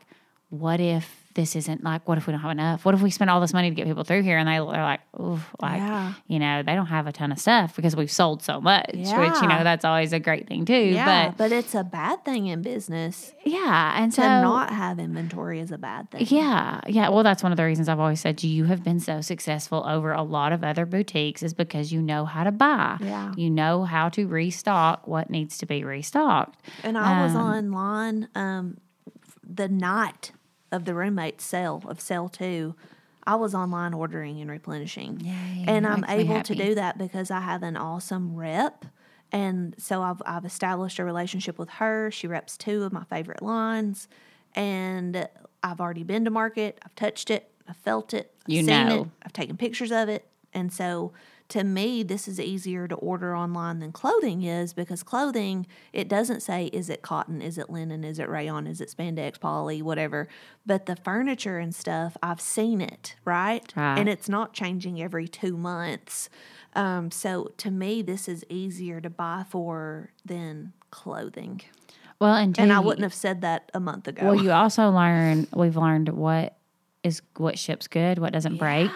what 0.48 0.80
if 0.80 1.25
this 1.36 1.54
isn't 1.54 1.84
like 1.84 2.08
what 2.08 2.18
if 2.18 2.26
we 2.26 2.32
don't 2.32 2.40
have 2.40 2.50
enough? 2.50 2.84
What 2.84 2.94
if 2.96 3.00
we 3.02 3.10
spend 3.10 3.30
all 3.30 3.40
this 3.40 3.52
money 3.52 3.68
to 3.70 3.74
get 3.76 3.86
people 3.86 4.02
through 4.02 4.22
here 4.22 4.36
and 4.38 4.48
they, 4.48 4.56
they're 4.56 4.64
like, 4.64 5.00
ooh, 5.20 5.38
like 5.62 5.78
Yeah. 5.78 6.14
you 6.26 6.38
know, 6.40 6.62
they 6.64 6.74
don't 6.74 6.86
have 6.86 7.06
a 7.06 7.12
ton 7.12 7.30
of 7.30 7.38
stuff 7.38 7.76
because 7.76 7.94
we've 7.94 8.10
sold 8.10 8.42
so 8.42 8.60
much, 8.60 8.90
which, 8.92 9.04
you 9.04 9.46
know, 9.48 9.62
that's 9.62 9.84
always 9.84 10.12
a 10.12 10.18
great 10.18 10.48
thing 10.48 10.64
too. 10.64 10.74
Yeah, 10.74 11.28
But 11.28 11.36
but, 11.36 11.52
it's 11.52 11.74
a 11.74 11.84
bad 11.84 12.24
thing 12.24 12.46
in 12.48 12.62
business. 12.62 13.32
yeah. 13.44 14.02
And 14.02 14.10
To 14.12 14.16
so, 14.22 14.22
not 14.22 14.70
have 14.70 14.98
inventory 14.98 15.60
is 15.60 15.70
a 15.70 15.78
bad 15.78 16.10
thing. 16.10 16.26
yeah. 16.28 16.80
Yeah. 16.88 17.10
Well, 17.10 17.22
that's 17.22 17.42
one 17.42 17.52
of 17.52 17.56
the 17.56 17.64
reasons 17.64 17.88
I've 17.88 18.00
always 18.00 18.20
said 18.20 18.42
you 18.42 18.64
have 18.64 18.82
been 18.82 18.98
so 18.98 19.20
successful 19.20 19.84
over 19.86 20.12
a 20.12 20.22
lot 20.22 20.52
of 20.52 20.64
other 20.64 20.86
boutiques 20.86 21.42
is 21.42 21.54
because 21.54 21.92
you 21.92 22.02
know 22.02 22.24
how 22.24 22.42
to 22.44 22.50
buy. 22.52 22.96
Yeah. 23.00 23.32
You 23.36 23.50
know 23.50 23.84
how 23.84 24.08
to 24.10 24.26
restock 24.26 25.06
what 25.06 25.30
needs 25.30 25.58
to 25.58 25.66
be 25.66 25.84
restocked. 25.84 26.60
And 26.82 26.96
I 26.98 27.22
was 27.24 27.34
Um, 27.36 27.42
online 27.42 28.28
um, 28.34 28.78
the 29.48 29.68
night 29.68 30.32
of 30.76 30.84
the 30.84 30.94
roommate's 30.94 31.44
sale 31.44 31.82
of 31.88 32.00
sale 32.00 32.28
two. 32.28 32.74
I 33.26 33.34
was 33.34 33.54
online 33.54 33.92
ordering 33.92 34.40
and 34.40 34.48
replenishing. 34.48 35.18
Yay, 35.20 35.64
and 35.66 35.84
I'm 35.84 36.04
able 36.04 36.42
to 36.42 36.54
do 36.54 36.76
that 36.76 36.96
because 36.96 37.32
I 37.32 37.40
have 37.40 37.64
an 37.64 37.76
awesome 37.76 38.36
rep. 38.36 38.84
And 39.32 39.74
so 39.78 40.00
I've, 40.02 40.22
I've 40.24 40.44
established 40.44 41.00
a 41.00 41.04
relationship 41.04 41.58
with 41.58 41.68
her. 41.70 42.12
She 42.12 42.28
reps 42.28 42.56
two 42.56 42.84
of 42.84 42.92
my 42.92 43.02
favorite 43.02 43.42
lines. 43.42 44.06
And 44.54 45.28
I've 45.64 45.80
already 45.80 46.04
been 46.04 46.24
to 46.24 46.30
market. 46.30 46.78
I've 46.84 46.94
touched 46.94 47.30
it. 47.30 47.50
I've 47.68 47.76
felt 47.78 48.14
it. 48.14 48.32
I've 48.46 48.52
You 48.54 48.58
seen 48.60 48.66
know. 48.66 49.02
it. 49.02 49.08
I've 49.24 49.32
taken 49.32 49.56
pictures 49.56 49.90
of 49.90 50.08
it. 50.08 50.28
And 50.54 50.72
so 50.72 51.12
to 51.48 51.62
me, 51.62 52.02
this 52.02 52.26
is 52.26 52.40
easier 52.40 52.88
to 52.88 52.94
order 52.96 53.36
online 53.36 53.78
than 53.78 53.92
clothing 53.92 54.42
is 54.42 54.72
because 54.72 55.02
clothing, 55.02 55.66
it 55.92 56.08
doesn't 56.08 56.40
say, 56.40 56.66
is 56.66 56.90
it 56.90 57.02
cotton? 57.02 57.40
Is 57.40 57.56
it 57.56 57.70
linen? 57.70 58.02
Is 58.02 58.18
it 58.18 58.28
rayon? 58.28 58.66
Is 58.66 58.80
it 58.80 58.92
spandex, 58.96 59.38
poly, 59.38 59.80
whatever. 59.80 60.28
But 60.64 60.86
the 60.86 60.96
furniture 60.96 61.58
and 61.58 61.74
stuff, 61.74 62.16
I've 62.22 62.40
seen 62.40 62.80
it, 62.80 63.14
right? 63.24 63.72
Right. 63.76 63.98
And 63.98 64.08
it's 64.08 64.28
not 64.28 64.52
changing 64.54 65.00
every 65.00 65.28
two 65.28 65.56
months. 65.56 66.28
Um, 66.74 67.10
so 67.10 67.52
to 67.58 67.70
me, 67.70 68.02
this 68.02 68.28
is 68.28 68.44
easier 68.48 69.00
to 69.00 69.10
buy 69.10 69.44
for 69.48 70.10
than 70.24 70.72
clothing. 70.90 71.62
Well, 72.18 72.34
and, 72.34 72.58
And 72.58 72.72
I 72.72 72.80
wouldn't 72.80 73.02
have 73.02 73.14
said 73.14 73.42
that 73.42 73.70
a 73.72 73.80
month 73.80 74.08
ago. 74.08 74.24
Well, 74.24 74.42
you 74.42 74.50
also 74.50 74.90
learn, 74.90 75.46
we've 75.54 75.76
learned 75.76 76.08
what 76.08 76.56
is, 77.02 77.22
what 77.36 77.58
ships 77.58 77.86
good, 77.86 78.18
what 78.18 78.32
doesn't 78.32 78.56
break. 78.56 78.90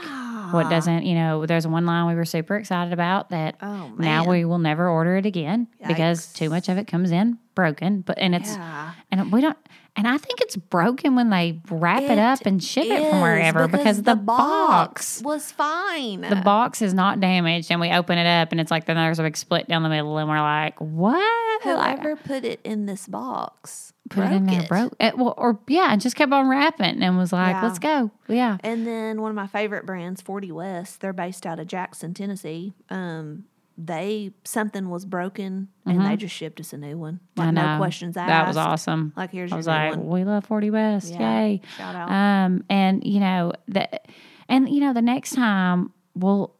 What 0.52 0.66
uh-huh. 0.66 0.70
doesn't, 0.70 1.04
you 1.04 1.14
know, 1.14 1.46
there's 1.46 1.66
one 1.66 1.86
line 1.86 2.06
we 2.06 2.14
were 2.14 2.24
super 2.24 2.56
excited 2.56 2.92
about 2.92 3.30
that 3.30 3.56
Oh, 3.60 3.92
now 3.98 4.26
we 4.26 4.44
will 4.44 4.58
never 4.58 4.88
order 4.88 5.16
it 5.16 5.26
again 5.26 5.68
because 5.86 6.32
too 6.32 6.50
much 6.50 6.68
of 6.68 6.78
it 6.78 6.86
comes 6.86 7.10
in 7.10 7.38
broken. 7.54 8.00
But, 8.02 8.18
and 8.18 8.34
it's, 8.34 8.54
Yeah. 8.54 8.92
and 9.10 9.32
we 9.32 9.40
don't, 9.40 9.56
and 9.96 10.06
I 10.06 10.16
think 10.18 10.40
it's 10.40 10.56
broken 10.56 11.14
when 11.16 11.30
they 11.30 11.60
wrap 11.70 12.02
it, 12.02 12.12
It 12.12 12.18
up 12.18 12.46
and 12.46 12.62
ship 12.62 12.86
it 12.86 13.10
from 13.10 13.20
wherever 13.20 13.68
because, 13.68 14.02
the, 14.02 14.14
box, 14.14 15.20
was 15.22 15.50
fine. 15.52 16.22
the 16.22 16.36
box 16.36 16.80
is 16.80 16.94
not 16.94 17.20
damaged 17.20 17.70
and 17.70 17.80
we 17.80 17.90
open 17.90 18.18
it 18.18 18.26
up 18.26 18.52
and 18.52 18.60
it's 18.60 18.70
like 18.70 18.86
then 18.86 18.96
there's 18.96 19.18
a 19.18 19.22
big 19.22 19.36
split 19.36 19.68
down 19.68 19.82
the 19.82 19.88
middle 19.88 20.16
and 20.18 20.28
we're 20.28 20.40
like, 20.40 20.80
what? 20.80 21.66
Like, 21.66 22.00
Whoever 22.00 22.16
put 22.16 22.44
it 22.44 22.60
in 22.64 22.86
this 22.86 23.06
box 23.06 23.92
put 24.10 24.24
it 24.26 24.32
in 24.32 24.46
there, 24.46 24.66
broke 24.68 24.94
it. 25.00 25.16
Well, 25.16 25.32
or 25.38 25.58
yeah, 25.68 25.88
and 25.92 26.00
just 26.00 26.16
kept 26.16 26.32
on 26.32 26.48
wrapping 26.48 27.02
and 27.02 27.16
was 27.16 27.32
like, 27.32 27.54
Yeah. 27.54 27.62
let's 27.62 27.78
go. 27.78 28.10
Yeah. 28.28 28.58
And 28.60 28.86
then 28.86 29.22
one 29.22 29.30
of 29.30 29.36
my 29.36 29.46
favorite 29.46 29.86
brands, 29.86 30.20
40 30.20 30.52
West, 30.52 31.00
they're 31.00 31.12
based 31.14 31.46
out 31.46 31.58
of 31.58 31.66
Jackson, 31.66 32.12
Tennessee. 32.12 32.74
Um, 32.90 33.44
they 33.78 34.30
something 34.44 34.90
was 34.90 35.06
broken 35.06 35.68
and 35.86 36.04
they 36.04 36.14
just 36.16 36.34
shipped 36.34 36.60
us 36.60 36.74
a 36.74 36.76
new 36.76 36.98
one. 36.98 37.20
Like 37.36 37.48
Mm-hmm. 37.48 37.58
I 37.58 37.62
know. 37.62 37.72
no 37.72 37.78
questions 37.78 38.16
asked. 38.16 38.28
That 38.28 38.46
was 38.46 38.56
awesome. 38.58 39.14
Like 39.16 39.30
here's 39.30 39.50
I 39.52 39.54
your 39.54 39.58
was 39.58 39.66
new 39.66 39.72
like, 39.72 39.96
one. 39.96 40.06
we 40.08 40.24
love 40.24 40.44
40 40.44 40.70
West. 40.70 41.12
Yeah. 41.12 41.40
Yay. 41.44 41.60
Shout 41.78 41.94
out. 41.96 42.10
Um, 42.10 42.64
and 42.68 43.02
you 43.06 43.20
know, 43.20 43.52
that, 43.68 44.06
and 44.50 44.68
you 44.68 44.80
know, 44.80 44.92
the 44.92 45.00
next 45.00 45.34
time 45.34 45.92
we'll, 46.14 46.52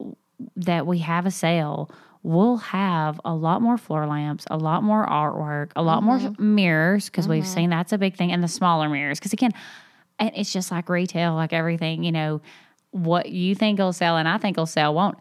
that 0.57 0.87
we 0.87 0.99
have 1.00 1.26
a 1.26 1.30
sale, 1.30 1.90
we'll 2.22 2.58
have 2.58 3.20
a 3.24 3.34
lot 3.34 3.62
more 3.62 3.78
floor 3.78 4.06
lamps, 4.06 4.44
a 4.50 4.56
lot 4.56 4.82
more 4.82 5.06
artwork, 5.06 5.72
a 5.76 5.82
lot 5.82 6.02
Mm-hmm. 6.02 6.24
more 6.28 6.54
mirrors, 6.54 7.06
because 7.06 7.26
we've 7.28 7.46
seen 7.46 7.70
that's 7.70 7.92
a 7.92 7.98
big 7.98 8.16
thing, 8.16 8.30
and 8.32 8.42
the 8.42 8.48
smaller 8.48 8.88
mirrors. 8.88 9.18
Because 9.18 9.32
again, 9.32 9.52
and 10.18 10.30
it's 10.34 10.52
just 10.52 10.70
like 10.70 10.88
retail, 10.88 11.34
like 11.34 11.52
everything, 11.52 12.04
you 12.04 12.12
know, 12.12 12.40
what 12.90 13.30
you 13.30 13.54
think 13.54 13.78
will 13.78 13.92
sell 13.92 14.16
and 14.16 14.26
I 14.28 14.36
think 14.38 14.56
will 14.56 14.66
sell 14.66 14.92
won't. 14.94 15.16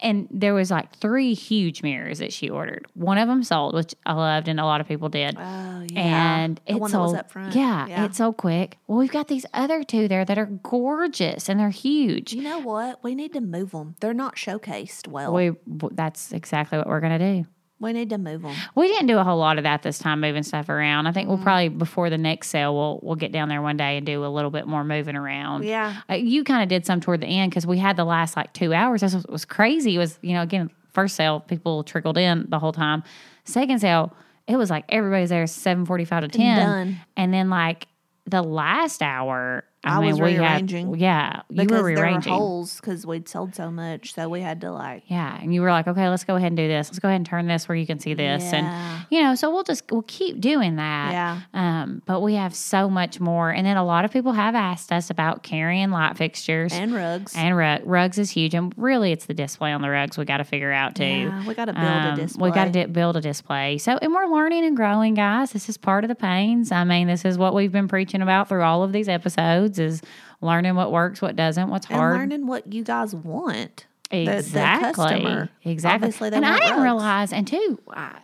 And 0.00 0.28
there 0.30 0.54
was 0.54 0.70
like 0.70 0.94
three 0.96 1.34
huge 1.34 1.82
mirrors 1.82 2.18
that 2.18 2.32
she 2.32 2.50
ordered. 2.50 2.86
One 2.94 3.18
of 3.18 3.28
them 3.28 3.42
sold, 3.42 3.74
which 3.74 3.94
I 4.04 4.12
loved, 4.12 4.48
and 4.48 4.60
a 4.60 4.64
lot 4.64 4.80
of 4.80 4.88
people 4.88 5.08
did. 5.08 5.36
Oh 5.38 5.86
yeah. 5.90 6.36
And 6.42 6.60
the 6.66 6.72
it 6.74 6.80
one 6.80 6.90
that 6.90 6.98
was 6.98 7.10
sold- 7.10 7.16
up 7.16 7.30
front. 7.30 7.54
Yeah, 7.54 7.86
yeah. 7.86 8.04
it's 8.04 8.18
so 8.18 8.32
quick. 8.32 8.78
Well, 8.86 8.98
we've 8.98 9.10
got 9.10 9.28
these 9.28 9.46
other 9.54 9.82
two 9.82 10.08
there 10.08 10.24
that 10.24 10.38
are 10.38 10.46
gorgeous 10.46 11.48
and 11.48 11.58
they're 11.58 11.70
huge. 11.70 12.32
you 12.32 12.42
know 12.42 12.58
what? 12.60 13.02
We 13.02 13.14
need 13.14 13.32
to 13.32 13.40
move 13.40 13.70
them. 13.70 13.96
They're 14.00 14.14
not 14.14 14.36
showcased 14.36 15.08
well. 15.08 15.32
We 15.32 15.52
that's 15.92 16.32
exactly 16.32 16.78
what 16.78 16.86
we're 16.86 17.00
gonna 17.00 17.18
do. 17.18 17.46
We 17.80 17.92
need 17.92 18.10
to 18.10 18.18
move 18.18 18.42
them. 18.42 18.54
We 18.74 18.86
didn't 18.88 19.08
do 19.08 19.18
a 19.18 19.24
whole 19.24 19.38
lot 19.38 19.58
of 19.58 19.64
that 19.64 19.82
this 19.82 19.98
time, 19.98 20.20
moving 20.20 20.42
stuff 20.42 20.68
around. 20.68 21.06
I 21.06 21.12
think 21.12 21.26
Mm-hmm. 21.28 21.34
we'll 21.36 21.42
probably 21.42 21.68
before 21.68 22.08
the 22.10 22.18
next 22.18 22.48
sale, 22.48 22.74
we'll 22.74 23.00
we'll 23.02 23.16
get 23.16 23.32
down 23.32 23.48
there 23.48 23.60
one 23.62 23.76
day 23.76 23.96
and 23.96 24.06
do 24.06 24.24
a 24.24 24.28
little 24.28 24.50
bit 24.50 24.66
more 24.66 24.84
moving 24.84 25.16
around. 25.16 25.64
Yeah. 25.64 26.00
Uh, 26.08 26.14
you 26.14 26.44
kind 26.44 26.62
of 26.62 26.68
did 26.68 26.86
some 26.86 27.00
toward 27.00 27.20
the 27.20 27.26
end 27.26 27.50
because 27.50 27.66
we 27.66 27.78
had 27.78 27.96
the 27.96 28.04
last 28.04 28.36
like 28.36 28.52
two 28.52 28.72
hours. 28.72 29.00
This 29.00 29.14
was, 29.14 29.26
was 29.26 29.44
crazy. 29.44 29.96
It 29.96 29.98
was 29.98 30.18
you 30.22 30.32
know 30.34 30.42
again 30.42 30.70
first 30.92 31.16
sale 31.16 31.40
people 31.40 31.82
trickled 31.84 32.16
in 32.16 32.46
the 32.48 32.58
whole 32.58 32.72
time. 32.72 33.02
Second 33.44 33.80
sale 33.80 34.14
it 34.46 34.56
was 34.56 34.70
like 34.70 34.84
everybody's 34.90 35.30
there 35.30 35.46
seven 35.46 35.84
forty 35.86 36.04
five 36.04 36.22
to 36.22 36.28
ten, 36.28 36.58
done. 36.66 37.00
and 37.16 37.32
then 37.34 37.50
like 37.50 37.86
the 38.26 38.42
last 38.42 39.02
hour. 39.02 39.64
I, 39.84 39.98
I 39.98 40.00
mean, 40.00 40.10
was 40.12 40.20
rearranging 40.20 40.90
Had, 40.92 40.98
yeah, 41.00 41.42
you 41.50 41.62
Because 41.62 41.82
were 41.82 41.94
there 41.94 42.12
were 42.12 42.20
holes 42.20 42.80
because 42.80 43.06
we'd 43.06 43.28
sold 43.28 43.54
so 43.54 43.70
much, 43.70 44.14
so 44.14 44.28
we 44.28 44.40
had 44.40 44.60
to 44.62 44.72
like. 44.72 45.02
Yeah, 45.08 45.38
and 45.40 45.52
you 45.54 45.60
were 45.62 45.70
like, 45.70 45.86
okay, 45.86 46.08
let's 46.08 46.24
go 46.24 46.36
ahead 46.36 46.48
and 46.48 46.56
do 46.56 46.66
this. 46.68 46.88
Let's 46.88 46.98
go 46.98 47.08
ahead 47.08 47.16
and 47.20 47.26
turn 47.26 47.46
this 47.46 47.68
where 47.68 47.76
you 47.76 47.86
can 47.86 47.98
see 47.98 48.14
this, 48.14 48.42
Yeah. 48.44 48.56
and 48.56 49.06
you 49.10 49.22
know, 49.22 49.34
so 49.34 49.50
we'll 49.52 49.62
just 49.64 49.84
we'll 49.90 50.02
keep 50.06 50.40
doing 50.40 50.76
that. 50.76 51.12
Yeah. 51.12 51.40
Um, 51.52 52.02
but 52.06 52.20
we 52.20 52.34
have 52.34 52.54
so 52.54 52.88
much 52.88 53.20
more, 53.20 53.50
and 53.50 53.66
then 53.66 53.76
a 53.76 53.84
lot 53.84 54.04
of 54.04 54.10
people 54.12 54.32
have 54.32 54.54
asked 54.54 54.90
us 54.92 55.10
about 55.10 55.42
carrying 55.42 55.90
light 55.90 56.16
fixtures 56.16 56.72
And 56.72 56.94
rugs. 56.94 57.34
and 57.36 57.56
rug, 57.56 57.82
rugs 57.84 58.18
is 58.18 58.30
huge, 58.30 58.54
and 58.54 58.72
really, 58.76 59.12
it's 59.12 59.26
the 59.26 59.34
display 59.34 59.72
on 59.72 59.82
the 59.82 59.90
rugs 59.90 60.16
we 60.16 60.24
got 60.24 60.38
to 60.38 60.44
figure 60.44 60.72
out 60.72 60.94
too. 60.96 61.04
Yeah, 61.04 61.46
we 61.46 61.54
got 61.54 61.66
to 61.66 61.72
build 61.74 61.84
a 61.86 62.08
Um, 62.10 62.16
display. 62.16 62.48
We 62.50 62.54
got 62.54 62.64
to 62.66 62.70
di- 62.70 62.86
build 62.86 63.16
a 63.16 63.20
display. 63.20 63.78
So, 63.78 63.98
and 64.00 64.12
we're 64.14 64.26
learning 64.26 64.64
and 64.64 64.76
growing, 64.76 65.14
guys. 65.14 65.52
This 65.52 65.68
is 65.68 65.76
part 65.76 66.04
of 66.04 66.08
the 66.08 66.14
pains. 66.14 66.72
I 66.72 66.84
mean, 66.84 67.06
this 67.06 67.24
is 67.24 67.36
what 67.36 67.54
we've 67.54 67.72
been 67.72 67.88
preaching 67.88 68.22
about 68.22 68.48
through 68.48 68.62
all 68.62 68.82
of 68.82 68.92
these 68.92 69.08
episodes: 69.08 69.73
is 69.78 70.02
learning 70.40 70.74
what 70.76 70.92
works, 70.92 71.20
what 71.22 71.36
doesn't, 71.36 71.68
what's 71.68 71.86
and 71.86 71.96
hard. 71.96 72.16
learning 72.18 72.46
what 72.46 72.72
you 72.72 72.84
guys 72.84 73.14
want. 73.14 73.86
the- 74.10 74.24
the 74.26 74.36
exactly, 74.38 74.92
customer. 75.04 75.48
exactly. 75.64 76.06
Obviously, 76.08 76.28
and 76.32 76.46
I 76.46 76.58
didn't 76.60 76.82
realize, 76.82 77.32
and 77.32 77.46
two, 77.48 77.80
I, 77.90 78.18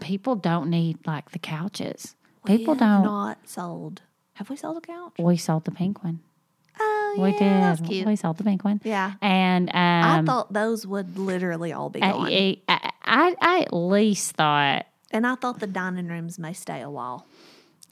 people 0.00 0.34
don't 0.34 0.68
need 0.68 0.98
like 1.06 1.30
the 1.30 1.38
couches. 1.38 2.14
People 2.46 2.74
We 2.74 2.78
have 2.80 3.02
don't. 3.02 3.04
not 3.04 3.38
sold. 3.48 4.02
Have 4.34 4.50
we 4.50 4.56
sold 4.56 4.78
a 4.78 4.80
couch? 4.80 5.12
we 5.18 5.36
sold 5.36 5.64
the 5.64 5.70
pink 5.70 6.02
one. 6.04 6.20
Oh, 6.78 7.16
We 7.18 7.30
yeah, 7.30 7.38
did. 7.38 7.40
That's 7.62 7.80
cute. 7.82 8.06
We 8.06 8.16
sold 8.16 8.38
the 8.38 8.44
pink 8.44 8.64
one. 8.64 8.80
Yeah. 8.84 9.12
And 9.20 9.68
um, 9.70 9.74
I 9.74 10.22
thought 10.24 10.52
those 10.52 10.86
would 10.86 11.18
literally 11.18 11.72
all 11.72 11.90
be 11.90 12.00
gone. 12.00 12.26
I, 12.26 12.58
I, 12.68 12.90
I, 13.04 13.36
I 13.40 13.60
at 13.60 13.72
least 13.74 14.32
thought, 14.36 14.86
and 15.10 15.26
I 15.26 15.34
thought 15.34 15.60
the 15.60 15.66
dining 15.66 16.08
rooms 16.08 16.38
may 16.38 16.52
stay 16.54 16.80
a 16.80 16.88
while. 16.90 17.26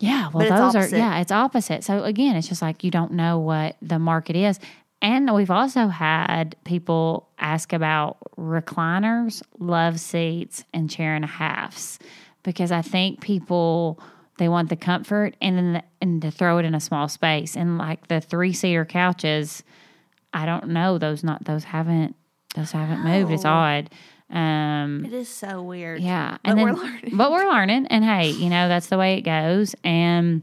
Yeah, 0.00 0.31
well, 0.33 0.49
those 0.49 0.76
are, 0.76 0.97
yeah, 0.97 1.21
it's 1.21 1.33
opposite. 1.33 1.83
So 1.85 2.05
again, 2.05 2.37
it's 2.37 2.49
just 2.49 2.62
like 2.62 2.85
you 2.85 2.90
don't 2.90 3.12
know 3.12 3.38
what 3.38 3.76
the 3.83 3.99
market 3.99 4.37
is. 4.37 4.61
And 5.00 5.33
we've 5.33 5.50
also 5.50 5.88
had 5.88 6.57
people 6.64 7.28
ask 7.38 7.73
about 7.73 8.19
recliners, 8.37 9.43
love 9.59 10.00
seats, 10.00 10.64
and 10.75 10.90
chair 10.90 11.14
and 11.14 11.25
a 11.25 11.28
halves 11.28 11.99
because 12.43 12.73
I 12.73 12.83
think 12.83 13.21
people 13.21 14.00
they 14.38 14.49
want 14.49 14.69
the 14.69 14.76
comfort 14.76 15.35
and 15.43 15.57
then 15.57 15.73
the, 15.75 15.83
and 16.00 16.23
to 16.23 16.31
throw 16.31 16.59
it 16.59 16.64
in 16.64 16.75
a 16.75 16.81
small 16.81 17.09
space. 17.09 17.57
And 17.57 17.76
like 17.76 18.07
the 18.09 18.21
three 18.21 18.52
seater 18.52 18.85
couches, 18.85 19.62
I 20.33 20.47
don't 20.47 20.69
know 20.69 20.99
those 20.99 21.23
not 21.25 21.45
those 21.45 21.64
haven't 21.64 22.17
those 22.55 22.73
haven't 22.73 23.05
moved. 23.05 23.33
It's 23.33 23.45
odd. 23.45 23.90
Um, 24.30 25.04
It 25.06 25.12
is 25.12 25.28
so 25.28 25.62
weird. 25.62 26.00
yeah, 26.00 26.37
But 26.42 26.50
and 26.50 26.58
then, 26.58 26.64
we're 26.66 26.73
learning. 26.75 27.16
But 27.16 27.30
we're 27.30 27.49
learning, 27.50 27.87
and 27.88 28.04
hey, 28.04 28.28
you 28.30 28.50
know 28.50 28.68
that's 28.68 28.88
the 28.88 28.99
way 28.99 29.14
it 29.14 29.23
goes. 29.23 29.75
And 29.85 30.42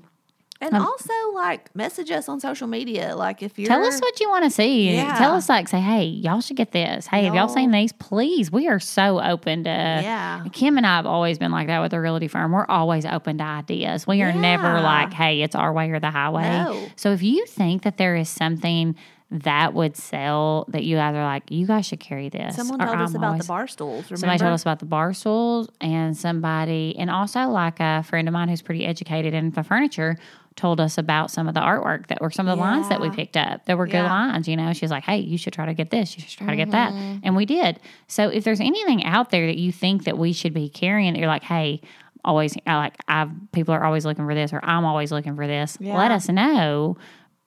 And 0.62 0.76
also, 0.76 1.14
like, 1.36 1.76
message 1.76 2.10
us 2.10 2.28
on 2.30 2.40
social 2.40 2.66
media. 2.66 3.16
Like, 3.16 3.44
if 3.44 3.60
you're. 3.60 3.68
tell 3.68 3.84
us 3.86 4.00
what 4.00 4.20
you 4.20 4.30
want 4.30 4.46
to 4.46 4.50
see. 4.50 4.94
Yeah. 4.96 5.16
Tell 5.18 5.36
us, 5.36 5.50
like, 5.50 5.68
say, 5.68 5.82
hey, 5.82 6.06
y'all 6.06 6.42
should 6.42 6.56
get 6.58 6.72
this. 6.72 7.06
Hey, 7.08 7.26
have 7.26 7.36
y'all 7.36 7.46
Y'all- 7.46 7.54
seen 7.56 7.70
these? 7.72 7.92
Please, 7.94 8.52
we 8.52 8.68
are 8.68 8.80
so 8.80 9.22
open 9.22 9.66
to. 9.66 9.70
Yeah. 9.70 10.44
Kim 10.54 10.78
and 10.78 10.88
I 10.88 10.96
have 10.96 11.06
always 11.06 11.38
been 11.38 11.52
like 11.52 11.68
that 11.68 11.82
with 11.82 11.92
the 11.92 12.00
realty 12.02 12.28
firm. 12.30 12.54
We're 12.54 12.66
always 12.68 13.06
open 13.06 13.38
to 13.40 13.44
ideas. 13.44 14.08
We 14.08 14.24
are 14.24 14.34
never 14.34 14.80
like, 14.82 15.14
hey, 15.14 15.42
it's 15.44 15.56
our 15.56 15.72
way 15.74 15.92
or 15.92 16.00
the 16.00 16.10
highway. 16.10 16.44
No. 16.50 16.88
So 16.96 17.12
if 17.12 17.22
you 17.22 17.46
think 17.46 17.84
that 17.84 17.98
there 17.98 18.16
is 18.16 18.30
something 18.30 18.96
that 19.32 19.74
would 19.74 19.98
sell 19.98 20.66
that 20.70 20.84
you 20.84 20.96
guys 20.98 21.16
are 21.16 21.24
like, 21.24 21.50
you 21.50 21.66
guys 21.66 21.86
should 21.88 22.00
carry 22.00 22.30
this. 22.30 22.56
Someone 22.56 22.82
or 22.82 22.86
told 22.86 23.00
us 23.02 23.10
I'm 23.10 23.16
about 23.16 23.28
always- 23.28 23.42
the 23.42 23.48
bar 23.48 23.68
stools. 23.68 24.04
Remember? 24.06 24.18
Somebody 24.18 24.40
told 24.40 24.54
us 24.54 24.62
about 24.62 24.80
the 24.80 24.86
bar 24.86 25.14
stools, 25.14 25.68
and 25.82 26.16
somebody, 26.16 26.96
and 26.98 27.10
also 27.10 27.48
like 27.50 27.80
a 27.80 28.04
friend 28.04 28.28
of 28.28 28.34
mine 28.34 28.50
who's 28.50 28.62
pretty 28.62 28.86
educated 28.86 29.34
in 29.34 29.52
the 29.52 29.64
furniture, 29.64 30.18
told 30.56 30.80
us 30.80 30.98
about 30.98 31.30
some 31.32 31.50
of 31.50 31.54
the 31.54 31.60
artwork 31.60 32.08
that 32.08 32.22
were 32.22 32.32
some 32.32 32.48
of 32.48 32.56
the 32.58 32.62
lines 32.64 32.88
that 32.88 33.02
we 33.02 33.10
picked 33.10 33.36
up. 33.36 33.66
That 33.66 33.78
were 33.78 33.88
good 33.88 33.96
Yeah. 33.96 34.10
lines. 34.10 34.48
You 34.48 34.56
know, 34.56 34.72
she 34.72 34.86
was 34.86 34.92
like, 34.92 35.04
"Hey, 35.04 35.18
you 35.18 35.38
should 35.38 35.52
try 35.52 35.66
to 35.66 35.74
get 35.74 35.90
this. 35.90 36.16
You 36.16 36.22
should 36.24 36.38
try 36.38 36.48
to 36.52 36.56
get 36.56 36.72
that," 36.72 36.94
Mm-hmm. 36.94 37.20
and 37.24 37.36
we 37.36 37.46
did. 37.46 37.80
So 38.08 38.30
if 38.30 38.46
there's 38.46 38.62
anything 38.62 39.04
out 39.04 39.32
there 39.32 39.48
that 39.48 39.58
you 39.58 39.74
think 39.74 40.06
that 40.06 40.18
we 40.18 40.32
should 40.32 40.54
be 40.54 40.70
carrying, 40.70 41.12
that 41.14 41.20
you're 41.20 41.28
like, 41.28 41.44
"Hey." 41.44 41.82
Always, 42.24 42.58
I 42.66 42.78
like 42.78 42.96
I've 43.08 43.30
people 43.52 43.76
are 43.76 43.84
always 43.84 44.04
looking 44.04 44.26
for 44.26 44.34
this, 44.34 44.52
or 44.52 44.60
I'm 44.64 44.84
always 44.84 45.12
looking 45.12 45.36
for 45.36 45.46
this. 45.46 45.78
Let 45.80 46.10
us 46.10 46.28
know 46.28 46.98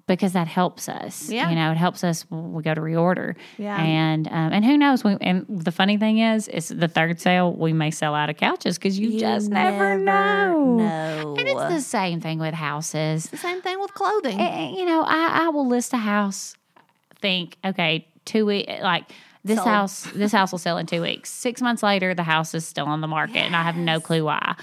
because 0.08 0.32
that 0.32 0.48
helps 0.48 0.88
us. 0.88 1.30
Yeah. 1.30 1.48
You 1.50 1.54
know, 1.54 1.70
it 1.70 1.76
helps 1.76 2.02
us 2.02 2.26
we 2.30 2.62
go 2.64 2.74
to 2.74 2.80
reorder. 2.80 3.36
Yeah. 3.58 3.80
And 3.80 4.26
um, 4.26 4.52
and 4.52 4.64
who 4.64 4.76
knows? 4.76 5.04
We, 5.04 5.16
and 5.20 5.46
the 5.48 5.70
funny 5.70 5.96
thing 5.96 6.18
is, 6.18 6.48
it's 6.48 6.68
the 6.70 6.88
third 6.88 7.20
sale. 7.20 7.52
We 7.52 7.72
may 7.72 7.92
sell 7.92 8.16
out 8.16 8.28
of 8.30 8.36
couches 8.36 8.76
because 8.76 8.98
you, 8.98 9.10
You 9.10 9.20
just 9.20 9.48
never, 9.50 9.96
know. 9.96 10.76
know. 10.78 11.36
And 11.38 11.46
it's 11.46 11.60
the 11.74 11.80
same 11.80 12.20
thing 12.20 12.40
with 12.40 12.54
houses. 12.54 13.28
the 13.30 13.36
same 13.36 13.62
thing 13.62 13.78
with 13.80 13.94
clothing. 13.94 14.40
Eh, 14.40 14.70
You 14.70 14.84
know, 14.84 15.04
I, 15.06 15.44
I 15.44 15.48
will 15.50 15.68
list 15.68 15.92
a 15.92 15.98
house. 15.98 16.56
Think 17.20 17.56
okay, 17.64 18.08
two 18.24 18.46
weeks 18.46 18.72
like. 18.82 19.04
This 19.44 19.56
Sold. 19.56 19.68
house, 19.68 20.02
this 20.14 20.32
house 20.32 20.50
will 20.50 20.58
sell 20.58 20.76
in 20.78 20.86
two 20.86 21.00
weeks. 21.00 21.30
Six 21.30 21.62
months 21.62 21.82
later, 21.82 22.12
the 22.12 22.24
house 22.24 22.54
is 22.54 22.66
still 22.66 22.86
on 22.86 23.00
the 23.00 23.06
market, 23.06 23.38
and 23.38 23.54
I 23.56 23.62
have 23.62 23.76
no 23.76 23.98
clue 24.00 24.24
why. 24.24 24.56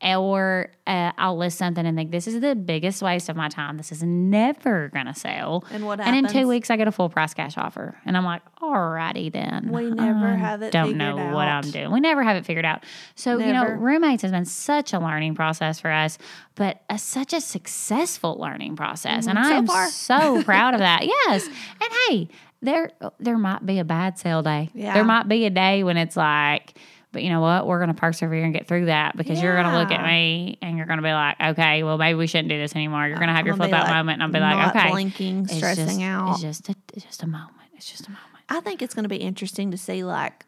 Or 0.00 0.70
uh, 0.86 1.10
I'll 1.18 1.36
list 1.36 1.58
something 1.58 1.84
and 1.84 1.96
think 1.96 2.12
this 2.12 2.28
is 2.28 2.40
the 2.40 2.54
biggest 2.54 3.02
waste 3.02 3.28
of 3.28 3.34
my 3.34 3.48
time. 3.48 3.76
This 3.78 3.90
is 3.90 4.02
never 4.02 4.90
gonna 4.94 5.14
sell. 5.14 5.64
And 5.72 5.84
what 5.86 5.98
And 6.00 6.14
in 6.14 6.28
two 6.28 6.46
weeks, 6.46 6.70
I 6.70 6.76
get 6.76 6.86
a 6.86 6.92
full 6.92 7.08
price 7.08 7.34
cash 7.34 7.58
offer, 7.58 7.98
and 8.06 8.16
I'm 8.16 8.24
like, 8.24 8.42
alrighty 8.60 9.32
then. 9.32 9.70
We 9.72 9.90
never 9.90 10.26
I 10.28 10.36
have 10.36 10.62
it 10.62 10.70
Don't 10.72 10.96
know 10.96 11.16
what 11.34 11.48
I'm 11.48 11.68
doing. 11.70 11.90
We 11.90 11.98
never 12.00 12.22
have 12.22 12.36
it 12.36 12.46
figured 12.46 12.64
out. 12.64 12.84
So 13.16 13.38
you 13.38 13.52
know, 13.52 13.64
roommates 13.64 14.22
has 14.22 14.30
been 14.30 14.44
such 14.44 14.92
a 14.92 15.00
learning 15.00 15.34
process 15.34 15.80
for 15.80 15.90
us, 15.90 16.16
but 16.54 16.80
a, 16.88 16.96
such 16.98 17.32
a 17.32 17.40
successful 17.40 18.36
learning 18.38 18.76
process, 18.76 19.26
and 19.26 19.38
I 19.38 19.42
Mm-hmm. 19.42 19.50
So 19.50 19.56
am 19.56 19.66
far. 19.66 19.88
so 19.90 20.42
proud 20.44 20.74
of 20.74 20.80
that. 20.80 21.04
Yes, 21.06 21.46
and 21.46 21.92
hey, 22.08 22.28
there 22.62 22.92
there 23.18 23.38
might 23.38 23.66
be 23.66 23.78
a 23.80 23.84
bad 23.84 24.18
sale 24.18 24.42
day. 24.42 24.70
Yeah. 24.74 24.94
There 24.94 25.04
might 25.04 25.26
be 25.28 25.44
a 25.46 25.50
day 25.50 25.82
when 25.82 25.96
it's 25.96 26.16
like. 26.16 26.78
But 27.10 27.22
you 27.22 27.30
know 27.30 27.40
what? 27.40 27.66
We're 27.66 27.78
going 27.78 27.88
to 27.94 27.98
persevere 27.98 28.44
and 28.44 28.52
get 28.52 28.68
through 28.68 28.86
that 28.86 29.16
because 29.16 29.40
you're 29.42 29.54
going 29.54 29.72
to 29.72 29.78
look 29.78 29.90
at 29.90 30.04
me 30.04 30.58
and 30.60 30.76
you're 30.76 30.86
going 30.86 30.98
to 30.98 31.02
be 31.02 31.10
like, 31.12 31.36
okay, 31.40 31.82
well, 31.82 31.96
maybe 31.96 32.18
we 32.18 32.26
shouldn't 32.26 32.50
do 32.50 32.58
this 32.58 32.74
anymore. 32.76 33.06
You're 33.06 33.16
going 33.16 33.28
to 33.28 33.34
have 33.34 33.46
your 33.46 33.54
I'm 33.54 33.58
gonna 33.60 33.70
flip 33.70 33.80
out 33.80 33.86
like, 33.86 33.96
moment, 33.96 34.22
and 34.22 34.22
I'll 34.24 34.32
be 34.32 34.40
like, 34.40 34.76
okay, 34.76 34.90
blinking, 34.90 35.44
It's 35.44 35.56
stressing 35.56 35.86
just- 35.86 36.00
out. 36.02 36.32
It's 36.32 36.42
just 36.42 36.68
a, 36.68 36.74
it's 36.92 37.04
just 37.06 37.22
a 37.22 37.26
moment. 37.26 37.52
It's 37.74 37.90
just 37.90 38.06
a 38.06 38.10
moment. 38.10 38.24
I 38.50 38.60
think 38.60 38.82
it's 38.82 38.94
going 38.94 39.04
to 39.04 39.08
be 39.08 39.16
interesting 39.16 39.70
to 39.70 39.78
see 39.78 40.04
like 40.04 40.44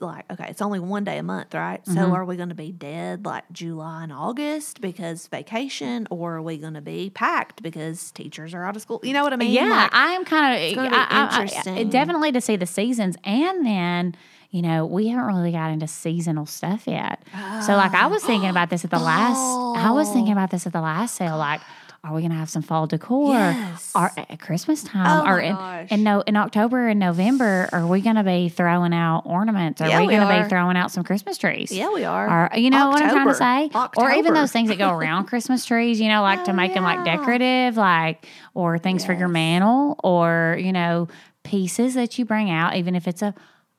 like 0.00 0.30
okay, 0.30 0.46
it's 0.48 0.60
only 0.62 0.80
one 0.80 1.04
day 1.04 1.18
a 1.18 1.22
month, 1.22 1.54
right? 1.54 1.80
Mm-hmm. 1.84 1.94
So 1.94 2.12
are 2.14 2.24
we 2.24 2.36
going 2.36 2.48
to 2.48 2.54
be 2.54 2.72
dead 2.72 3.24
like 3.24 3.44
July 3.52 4.02
and 4.04 4.12
August 4.12 4.80
because 4.80 5.26
vacation, 5.28 6.06
or 6.10 6.34
are 6.36 6.42
we 6.42 6.58
going 6.58 6.74
to 6.74 6.80
be 6.80 7.10
packed 7.10 7.62
because 7.62 8.10
teachers 8.10 8.54
are 8.54 8.64
out 8.64 8.76
of 8.76 8.82
school? 8.82 9.00
You 9.02 9.12
know 9.12 9.22
what 9.22 9.32
I 9.32 9.36
mean? 9.36 9.52
Yeah, 9.52 9.68
Like, 9.68 9.90
I'm 9.92 10.24
kind 10.24 10.70
of 10.70 10.74
gonna 10.74 10.90
I, 10.96 11.06
I- 11.10 11.40
interesting. 11.40 11.90
definitely 11.90 12.32
to 12.32 12.40
see 12.40 12.56
the 12.56 12.66
seasons, 12.66 13.16
and 13.24 13.64
then 13.64 14.14
you 14.50 14.62
know 14.62 14.84
we 14.86 15.08
haven't 15.08 15.26
really 15.26 15.52
got 15.52 15.70
into 15.70 15.86
seasonal 15.88 16.46
stuff 16.46 16.86
yet. 16.86 17.22
So 17.66 17.74
like 17.76 17.94
I 17.94 18.06
was 18.06 18.22
thinking 18.24 18.50
about 18.50 18.70
this 18.70 18.84
at 18.84 18.90
the 18.90 18.98
last. 18.98 19.38
I 19.78 19.90
was 19.90 20.08
thinking 20.10 20.32
about 20.32 20.50
this 20.50 20.66
at 20.66 20.72
the 20.72 20.80
last 20.80 21.14
sale. 21.14 21.38
Like, 21.38 21.60
are 22.04 22.12
we 22.14 22.20
gonna 22.22 22.34
have 22.34 22.50
some 22.50 22.62
fall 22.62 22.86
decor? 22.86 23.32
Yes. 23.34 23.90
Or 23.94 24.12
at 24.16 24.38
Christmas 24.38 24.82
time? 24.82 25.06
Oh 25.06 25.26
or 25.26 25.36
my 25.38 25.42
in, 25.42 25.54
gosh. 25.54 25.88
in 25.90 26.02
no 26.04 26.20
in 26.20 26.36
October 26.36 26.88
and 26.88 27.00
November? 27.00 27.68
Are 27.72 27.86
we 27.86 28.00
gonna 28.02 28.22
be 28.22 28.48
throwing 28.50 28.92
out 28.92 29.22
ornaments? 29.24 29.80
Are 29.80 29.88
Yeah, 29.88 30.00
we 30.00 30.08
we 30.08 30.12
gonna 30.14 30.26
are. 30.26 30.42
be 30.42 30.48
throwing 30.48 30.76
out 30.76 30.90
some 30.90 31.02
Christmas 31.02 31.38
trees? 31.38 31.72
yeah, 31.72 31.90
we 31.92 32.04
are. 32.04 32.50
Or 32.52 32.56
you 32.58 32.68
know 32.70 32.90
what 32.90 33.02
I'm 33.02 33.10
trying 33.10 33.28
to 33.28 33.34
say? 33.34 33.70
October. 33.74 34.06
Or 34.08 34.12
even 34.12 34.34
those 34.34 34.52
things 34.52 34.68
that 34.68 34.76
go 34.78 34.90
around 34.90 35.24
Christmas 35.28 35.64
trees, 35.64 35.98
you 36.00 36.08
know, 36.08 36.20
like 36.22 36.44
to 36.44 36.50
Oh, 36.50 36.54
make 36.54 36.74
them 36.74 36.84
like 36.84 37.04
decorative, 37.04 37.76
like 37.76 38.26
or 38.52 38.78
things 38.78 39.04
for 39.04 39.14
your 39.14 39.28
mantle, 39.28 39.98
or 40.04 40.58
you 40.60 40.72
know, 40.72 41.08
pieces 41.42 41.94
that 41.94 42.18
you 42.18 42.24
bring 42.24 42.50
out, 42.50 42.76
even 42.76 42.94
if 42.94 43.08
it's 43.08 43.22
a 43.22 43.34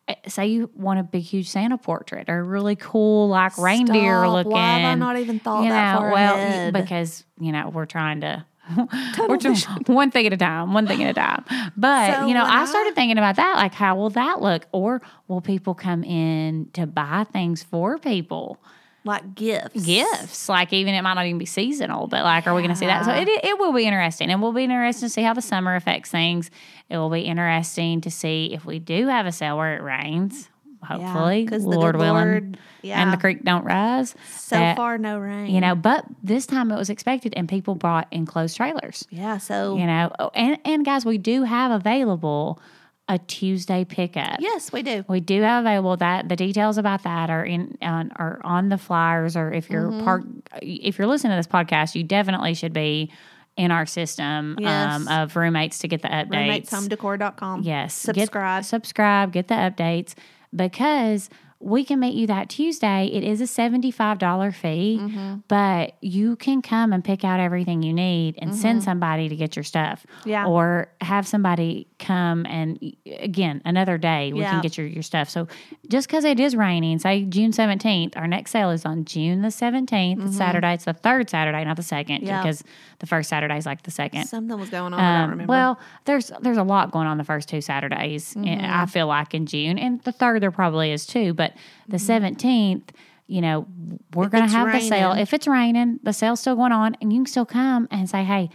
Eh, 0.07 0.13
say 0.27 0.47
you 0.47 0.69
want 0.75 0.99
a 0.99 1.03
big 1.03 1.23
huge 1.23 1.49
Santa 1.49 1.77
portrait 1.77 2.29
or 2.29 2.39
a 2.39 2.43
really 2.43 2.75
cool 2.75 3.27
like 3.29 3.57
reindeer 3.57 4.19
Stop. 4.21 4.33
looking. 4.33 4.51
Why 4.51 4.79
have 4.79 4.91
I 4.91 4.95
not 4.95 5.17
even 5.17 5.39
thought 5.39 5.63
you 5.63 5.69
that 5.69 5.93
know, 5.93 5.99
far 6.01 6.11
well, 6.11 6.35
ahead? 6.35 6.73
because 6.73 7.23
you 7.39 7.51
know 7.51 7.69
we're 7.69 7.85
trying 7.87 8.21
to. 8.21 8.45
we're 9.27 9.37
just 9.37 9.67
one 9.87 10.09
thing 10.11 10.25
at 10.25 10.33
a 10.33 10.37
time, 10.37 10.73
one 10.73 10.87
thing 10.87 11.03
at 11.03 11.11
a 11.11 11.13
time. 11.13 11.43
But 11.77 12.15
So 12.19 12.25
you 12.27 12.33
know, 12.33 12.43
I 12.43 12.61
I- 12.61 12.65
started 12.65 12.93
thinking 12.95 13.17
about 13.17 13.35
that. 13.37 13.55
Like, 13.57 13.73
how 13.73 13.95
will 13.95 14.09
that 14.11 14.41
look? 14.41 14.65
Or 14.71 15.01
will 15.27 15.41
people 15.41 15.73
come 15.75 16.03
in 16.03 16.69
to 16.73 16.85
buy 16.87 17.25
things 17.31 17.63
for 17.63 17.97
people? 17.97 18.59
Like 19.05 19.35
gifts. 19.35 19.85
gifts. 19.85 20.49
Like 20.49 20.73
even 20.73 20.93
it 20.93 21.01
might 21.01 21.13
not 21.13 21.25
even 21.25 21.37
be 21.37 21.45
seasonal, 21.45 22.07
but 22.07 22.23
like, 22.23 22.45
are 22.47 22.53
we 22.53 22.61
going 22.61 22.71
to 22.73 22.75
see 22.75 22.87
that? 22.87 23.05
So 23.05 23.11
it, 23.11 23.27
it 23.27 23.57
will 23.59 23.71
be 23.71 23.85
interesting, 23.85 24.29
and 24.31 24.41
we'll 24.41 24.51
be 24.51 24.63
interesting 24.63 25.07
to 25.07 25.13
see 25.13 25.21
how 25.21 25.33
the 25.33 25.41
summer 25.41 25.75
affects 25.75 26.09
things. 26.09 26.49
It 26.89 26.97
will 26.97 27.09
be 27.09 27.21
interesting 27.21 28.01
to 28.01 28.11
see 28.11 28.51
if 28.53 28.65
we 28.65 28.79
do 28.79 29.07
have 29.07 29.25
a 29.25 29.31
sale 29.31 29.57
where 29.57 29.75
it 29.77 29.81
rains. 29.81 30.49
Hopefully, 30.83 31.45
the 31.45 31.57
Lord 31.59 31.95
willing, 31.95 32.27
Lord- 32.27 32.57
and 32.83 33.11
the 33.11 33.17
creek 33.17 33.43
don't 33.43 33.63
rise. 33.63 34.13
So 34.35 34.55
that, 34.55 34.75
far, 34.77 34.99
no 34.99 35.17
rain. 35.17 35.47
you 35.47 35.59
know. 35.59 35.73
But 35.73 36.05
this 36.21 36.45
time 36.45 36.71
it 36.71 36.75
was 36.75 36.91
expected, 36.91 37.33
and 37.35 37.49
people 37.49 37.73
brought 37.73 38.07
enclosed 38.11 38.55
trailers. 38.57 39.03
Yeah. 39.09 39.37
So 39.39 39.77
You 39.77 39.87
know, 39.87 40.11
oh, 40.19 40.31
and 40.35 40.59
and 40.63 40.85
guys, 40.85 41.03
we 41.05 41.17
do 41.17 41.43
have 41.43 41.71
available 41.71 42.59
a 43.07 43.19
Tuesday 43.19 43.85
pickup. 43.85 44.37
yes, 44.39 44.71
we 44.71 44.81
do. 44.81 45.05
We 45.07 45.19
do 45.19 45.41
have 45.43 45.63
available 45.63 45.95
that 45.97 46.27
the 46.27 46.35
details 46.35 46.77
about 46.79 47.03
that 47.03 47.29
are 47.29 47.45
in 47.45 47.77
on 47.81 48.11
are 48.15 48.41
on 48.43 48.69
the 48.69 48.77
flyers 48.79 49.35
or 49.37 49.51
if 49.53 49.69
you're 49.69 49.91
Mm-hmm. 49.91 50.03
part 50.03 50.23
if 50.61 50.97
you're 50.97 51.07
listening 51.07 51.31
to 51.31 51.35
this 51.37 51.45
podcast, 51.47 51.93
you 51.95 52.03
definitely 52.03 52.53
should 52.55 52.73
be 52.73 53.11
in 53.57 53.69
our 53.71 53.85
system 53.85 54.57
Yes. 54.59 54.95
um, 54.95 55.07
of 55.07 55.35
roommates 55.35 55.79
to 55.79 55.87
get 55.87 56.01
the 56.01 56.07
updates. 56.09 56.69
RoommatesHomeDecor.com. 56.71 57.61
Yes, 57.61 57.93
Subscribe. 57.93 58.63
Get, 58.63 58.67
subscribe. 58.67 59.31
Get 59.31 59.47
the 59.49 59.55
updates 59.55 60.15
because 60.55 61.29
we 61.65 61.83
can 61.83 61.99
meet 61.99 62.13
you 62.13 62.27
that 62.27 62.47
Tuesday. 62.47 63.07
It 63.07 63.23
is 63.23 63.41
a 63.41 63.45
$75 63.45 64.53
fee, 64.53 64.99
Mm-hmm. 65.01 65.35
but 65.47 65.95
you 66.01 66.35
can 66.35 66.61
come 66.61 66.93
and 66.93 67.03
pick 67.03 67.23
out 67.23 67.39
everything 67.39 67.81
you 67.81 67.91
need 67.91 68.35
and 68.37 68.55
send 68.55 68.83
somebody 68.83 69.29
to 69.29 69.35
get 69.35 69.55
your 69.55 69.63
stuff. 69.63 70.05
Mm-hmm. 70.19 70.29
Yeah. 70.29 70.45
Or 70.45 70.89
have 71.01 71.27
somebody 71.27 71.87
come 71.97 72.45
and, 72.45 72.95
again, 73.19 73.61
another 73.65 73.97
day 73.97 74.31
we 74.31 74.41
Yeah. 74.41 74.51
can 74.51 74.61
get 74.61 74.77
your, 74.77 74.85
your 74.85 75.01
stuff. 75.01 75.27
So 75.29 75.47
just 75.89 76.07
because 76.07 76.23
it 76.23 76.39
is 76.39 76.55
raining, 76.55 76.99
say 76.99 77.23
June 77.23 77.51
17th, 77.51 78.15
our 78.15 78.27
next 78.27 78.51
sale 78.51 78.69
is 78.69 78.85
on 78.85 79.03
June 79.05 79.41
the 79.41 79.47
17th. 79.47 80.23
It's 80.27 80.37
Saturday. 80.37 80.73
It's 80.73 80.85
the 80.85 80.93
third 80.93 81.29
Saturday, 81.31 81.63
not 81.65 81.77
the 81.77 81.83
second, 81.83 82.17
Mm-hmm. 82.17 82.27
Yeah. 82.27 82.43
because 82.43 82.63
the 82.99 83.07
first 83.07 83.27
Saturday 83.29 83.57
is 83.57 83.65
like 83.65 83.81
the 83.83 83.91
second. 83.91 84.25
Something 84.27 84.59
was 84.59 84.69
going 84.69 84.93
on. 84.93 84.99
I 84.99 85.13
don't 85.15 85.23
Um, 85.25 85.29
remember. 85.31 85.49
well, 85.51 85.79
there's 86.05 86.31
there's 86.41 86.57
a 86.57 86.63
lot 86.63 86.91
going 86.91 87.07
on 87.07 87.17
the 87.17 87.23
first 87.23 87.49
two 87.49 87.59
Saturdays. 87.61 88.35
Mm-hmm. 88.35 88.63
I 88.63 88.85
feel 88.85 89.07
like 89.07 89.33
in 89.33 89.47
June, 89.47 89.79
and 89.79 89.99
the 90.03 90.11
third 90.11 90.41
there 90.43 90.51
probably 90.51 90.91
is 90.91 91.05
too. 91.07 91.33
But 91.33 91.53
the 91.87 91.97
17th, 91.97 92.89
you 93.27 93.41
know, 93.41 93.67
we're 94.13 94.29
going 94.29 94.45
to 94.45 94.51
have 94.51 94.71
the 94.71 94.81
sale. 94.81 95.13
If 95.13 95.33
it's 95.33 95.47
raining, 95.47 95.99
the 96.03 96.13
sale's 96.13 96.39
still 96.39 96.55
going 96.55 96.71
on, 96.71 96.95
and 97.01 97.11
you 97.11 97.19
can 97.19 97.25
still 97.25 97.45
come 97.45 97.87
and 97.89 98.07
say, 98.09 98.23
"Hey, 98.23 98.49